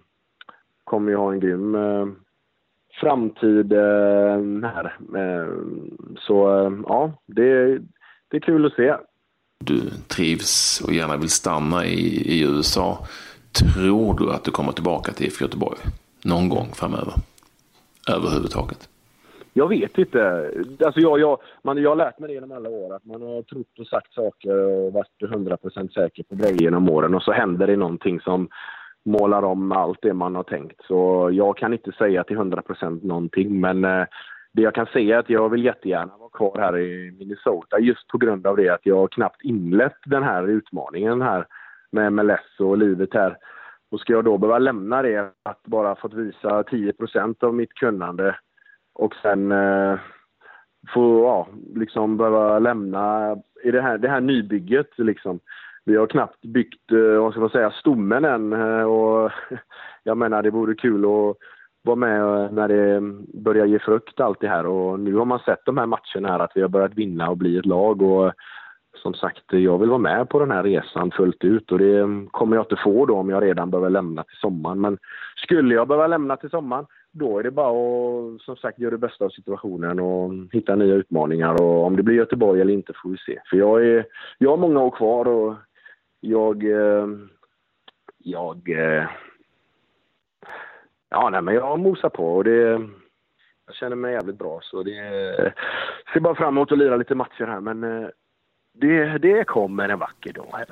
kommer 0.84 1.10
ju 1.10 1.16
ha 1.16 1.32
en 1.32 1.40
grym 1.40 1.74
eh, 1.74 2.06
framtid 3.00 3.72
ehm, 3.72 4.62
här. 4.62 4.96
Ehm, 5.16 5.90
så 6.18 6.34
ja, 6.88 7.12
det, 7.26 7.78
det 8.28 8.36
är 8.36 8.40
kul 8.40 8.66
att 8.66 8.74
se 8.74 8.94
du 9.64 9.90
trivs 9.90 10.80
och 10.86 10.92
gärna 10.92 11.16
vill 11.16 11.30
stanna 11.30 11.86
i, 11.86 12.32
i 12.34 12.44
USA. 12.44 12.98
Tror 13.52 14.14
du 14.18 14.32
att 14.32 14.44
du 14.44 14.50
kommer 14.50 14.72
tillbaka 14.72 15.12
till 15.12 15.26
IFK 15.26 15.44
Göteborg 15.44 15.78
någon 16.24 16.48
gång 16.48 16.66
framöver? 16.74 17.14
Överhuvudtaget? 18.16 18.88
Jag 19.52 19.68
vet 19.68 19.98
inte. 19.98 20.50
Alltså 20.84 21.00
jag, 21.00 21.20
jag, 21.20 21.38
man, 21.64 21.82
jag 21.82 21.90
har 21.90 21.96
lärt 21.96 22.18
mig 22.18 22.28
det 22.28 22.34
genom 22.34 22.52
alla 22.52 22.68
år. 22.68 22.94
Att 22.94 23.04
man 23.04 23.22
har 23.22 23.42
trott 23.42 23.78
och 23.78 23.86
sagt 23.86 24.14
saker 24.14 24.54
och 24.54 24.92
varit 24.92 25.20
100% 25.20 25.92
säker 25.92 26.22
på 26.22 26.34
grejer 26.34 26.62
genom 26.62 26.90
åren 26.90 27.14
och 27.14 27.22
så 27.22 27.32
händer 27.32 27.66
det 27.66 27.76
någonting 27.76 28.20
som 28.20 28.48
målar 29.04 29.42
om 29.42 29.72
allt 29.72 29.98
det 30.02 30.14
man 30.14 30.34
har 30.34 30.42
tänkt. 30.42 30.84
Så 30.84 31.30
jag 31.32 31.56
kan 31.56 31.72
inte 31.72 31.92
säga 31.92 32.24
till 32.24 32.36
100% 32.36 33.06
någonting 33.06 33.60
men 33.60 33.84
eh, 33.84 34.04
det 34.52 34.62
jag 34.62 34.74
kan 34.74 34.86
säga 34.86 35.16
är 35.16 35.20
att 35.20 35.30
jag 35.30 35.48
vill 35.48 35.64
jättegärna 35.64 36.16
vara 36.16 36.30
kvar 36.30 36.58
här 36.58 36.78
i 36.78 37.10
Minnesota 37.18 37.78
just 37.78 38.08
på 38.08 38.18
grund 38.18 38.46
av 38.46 38.56
det 38.56 38.68
att 38.68 38.86
jag 38.86 39.12
knappt 39.12 39.44
inlett 39.44 39.98
den 40.06 40.22
här 40.22 40.48
utmaningen 40.48 41.22
här 41.22 41.46
med 41.92 42.12
MLS 42.12 42.60
och 42.60 42.78
livet 42.78 43.14
här 43.14 43.36
Och 43.90 44.00
ska 44.00 44.12
jag 44.12 44.24
då 44.24 44.38
behöva 44.38 44.58
lämna 44.58 45.02
det, 45.02 45.32
att 45.42 45.62
bara 45.62 45.96
fått 45.96 46.14
visa 46.14 46.62
10% 46.62 47.44
av 47.44 47.54
mitt 47.54 47.74
kunnande 47.74 48.36
och 48.94 49.14
sen 49.22 49.52
eh, 49.52 49.98
få, 50.94 51.24
ja, 51.24 51.48
liksom 51.74 52.16
behöva 52.16 52.58
lämna 52.58 53.36
i 53.62 53.70
det 53.70 53.82
här, 53.82 53.98
det 53.98 54.08
här 54.08 54.20
nybygget 54.20 54.98
liksom. 54.98 55.40
Vi 55.84 55.96
har 55.96 56.06
knappt 56.06 56.44
byggt, 56.44 56.92
eh, 56.92 57.20
vad 57.20 57.32
ska 57.32 57.40
man 57.40 57.50
säga, 57.50 57.70
stommen 57.70 58.24
än 58.24 58.52
eh, 58.52 58.82
och 58.82 59.30
jag 60.02 60.16
menar 60.16 60.42
det 60.42 60.50
vore 60.50 60.74
kul 60.74 61.04
att 61.04 61.36
vara 61.82 61.96
med 61.96 62.20
eh, 62.20 62.50
när 62.50 62.68
det 62.68 63.00
börjar 63.40 63.66
ge 63.66 63.78
frukt 63.78 64.20
allt 64.20 64.40
det 64.40 64.48
här 64.48 64.66
och 64.66 65.00
nu 65.00 65.14
har 65.14 65.24
man 65.24 65.38
sett 65.38 65.64
de 65.64 65.78
här 65.78 65.86
matcherna 65.86 66.28
här 66.28 66.38
att 66.38 66.52
vi 66.54 66.62
har 66.62 66.68
börjat 66.68 66.94
vinna 66.94 67.30
och 67.30 67.36
bli 67.36 67.58
ett 67.58 67.66
lag 67.66 68.02
och 68.02 68.32
som 69.02 69.14
sagt, 69.14 69.44
jag 69.48 69.78
vill 69.78 69.88
vara 69.88 69.98
med 69.98 70.28
på 70.28 70.38
den 70.38 70.50
här 70.50 70.62
resan 70.62 71.10
fullt 71.10 71.44
ut 71.44 71.72
och 71.72 71.78
det 71.78 71.98
mm, 71.98 72.28
kommer 72.30 72.56
jag 72.56 72.62
inte 72.62 72.82
få 72.84 73.06
då 73.06 73.16
om 73.16 73.30
jag 73.30 73.42
redan 73.42 73.70
behöver 73.70 73.90
lämna 73.90 74.22
till 74.22 74.36
sommaren. 74.36 74.80
Men 74.80 74.98
skulle 75.36 75.74
jag 75.74 75.88
behöva 75.88 76.06
lämna 76.06 76.36
till 76.36 76.50
sommaren, 76.50 76.86
då 77.12 77.38
är 77.38 77.42
det 77.42 77.50
bara 77.50 77.68
att 77.70 78.40
som 78.40 78.56
sagt 78.56 78.78
göra 78.78 78.90
det 78.90 78.98
bästa 78.98 79.24
av 79.24 79.28
situationen 79.28 80.00
och 80.00 80.24
mm, 80.24 80.48
hitta 80.52 80.74
nya 80.74 80.94
utmaningar 80.94 81.62
och 81.62 81.84
om 81.84 81.96
det 81.96 82.02
blir 82.02 82.16
Göteborg 82.16 82.60
eller 82.60 82.72
inte 82.72 82.92
får 83.02 83.10
vi 83.10 83.16
se. 83.16 83.40
För 83.50 83.56
jag, 83.56 83.86
är, 83.86 84.06
jag 84.38 84.50
har 84.50 84.56
många 84.56 84.82
år 84.82 84.90
kvar 84.90 85.28
och 85.28 85.54
jag, 86.20 86.64
eh, 86.64 87.08
jag, 88.18 88.68
eh, 88.68 89.06
ja 91.08 91.30
nej 91.30 91.42
men 91.42 91.54
jag 91.54 91.78
mosar 91.78 92.08
på 92.08 92.36
och 92.36 92.44
det, 92.44 92.88
jag 93.66 93.74
känner 93.74 93.96
mig 93.96 94.12
jävligt 94.12 94.38
bra 94.38 94.60
så 94.62 94.82
det, 94.82 94.92
ser 96.12 96.20
bara 96.20 96.34
fram 96.34 96.56
emot 96.56 96.72
att 96.72 96.78
lira 96.78 96.96
lite 96.96 97.14
matcher 97.14 97.46
här 97.46 97.60
men 97.60 97.84
eh, 97.84 98.08
det, 98.72 99.18
det 99.18 99.44
kommer 99.44 99.88
en 99.88 99.98
vacker 99.98 100.32
dag. 100.32 100.48
Här, 100.52 100.66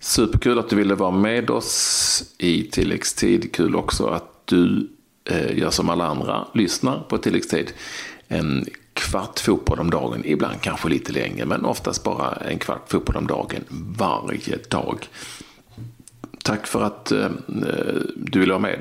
Superkul 0.00 0.58
att 0.58 0.68
du 0.68 0.76
ville 0.76 0.94
vara 0.94 1.10
med 1.10 1.50
oss 1.50 2.36
i 2.38 2.64
tilläggstid. 2.64 3.54
Kul 3.54 3.76
också 3.76 4.06
att 4.06 4.46
du 4.46 4.88
eh, 5.30 5.58
gör 5.58 5.70
som 5.70 5.90
alla 5.90 6.06
andra, 6.06 6.46
lyssnar 6.54 7.00
på 7.00 7.18
tilläggstid. 7.18 7.72
En 8.28 8.64
kvart 9.10 9.40
fotboll 9.40 9.80
om 9.80 9.90
dagen, 9.90 10.22
ibland 10.24 10.60
kanske 10.60 10.88
lite 10.88 11.12
längre, 11.12 11.46
men 11.46 11.64
oftast 11.64 12.04
bara 12.04 12.36
en 12.36 12.58
kvart 12.58 12.90
fotboll 12.90 13.16
om 13.16 13.26
dagen 13.26 13.64
varje 13.98 14.56
dag. 14.68 15.08
Tack 16.44 16.66
för 16.66 16.82
att 16.82 17.12
eh, 17.12 17.28
du 18.16 18.40
ville 18.40 18.52
vara 18.52 18.62
med. 18.62 18.80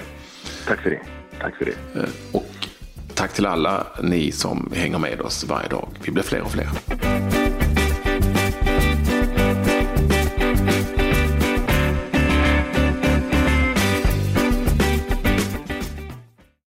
Tack 0.68 0.82
för 0.82 0.90
det. 0.90 1.02
Tack 1.40 1.56
för 1.56 1.66
det. 1.66 2.00
Eh, 2.00 2.10
och 2.32 2.68
tack 3.13 3.34
till 3.34 3.46
alla 3.46 3.88
ni 4.04 4.32
som 4.32 4.72
hänger 4.76 5.00
med 5.00 5.22
oss 5.22 5.44
varje 5.44 5.70
dag. 5.70 5.88
Vi 6.04 6.12
blir 6.12 6.24
fler 6.24 6.42
och 6.42 6.52
fler. 6.52 6.68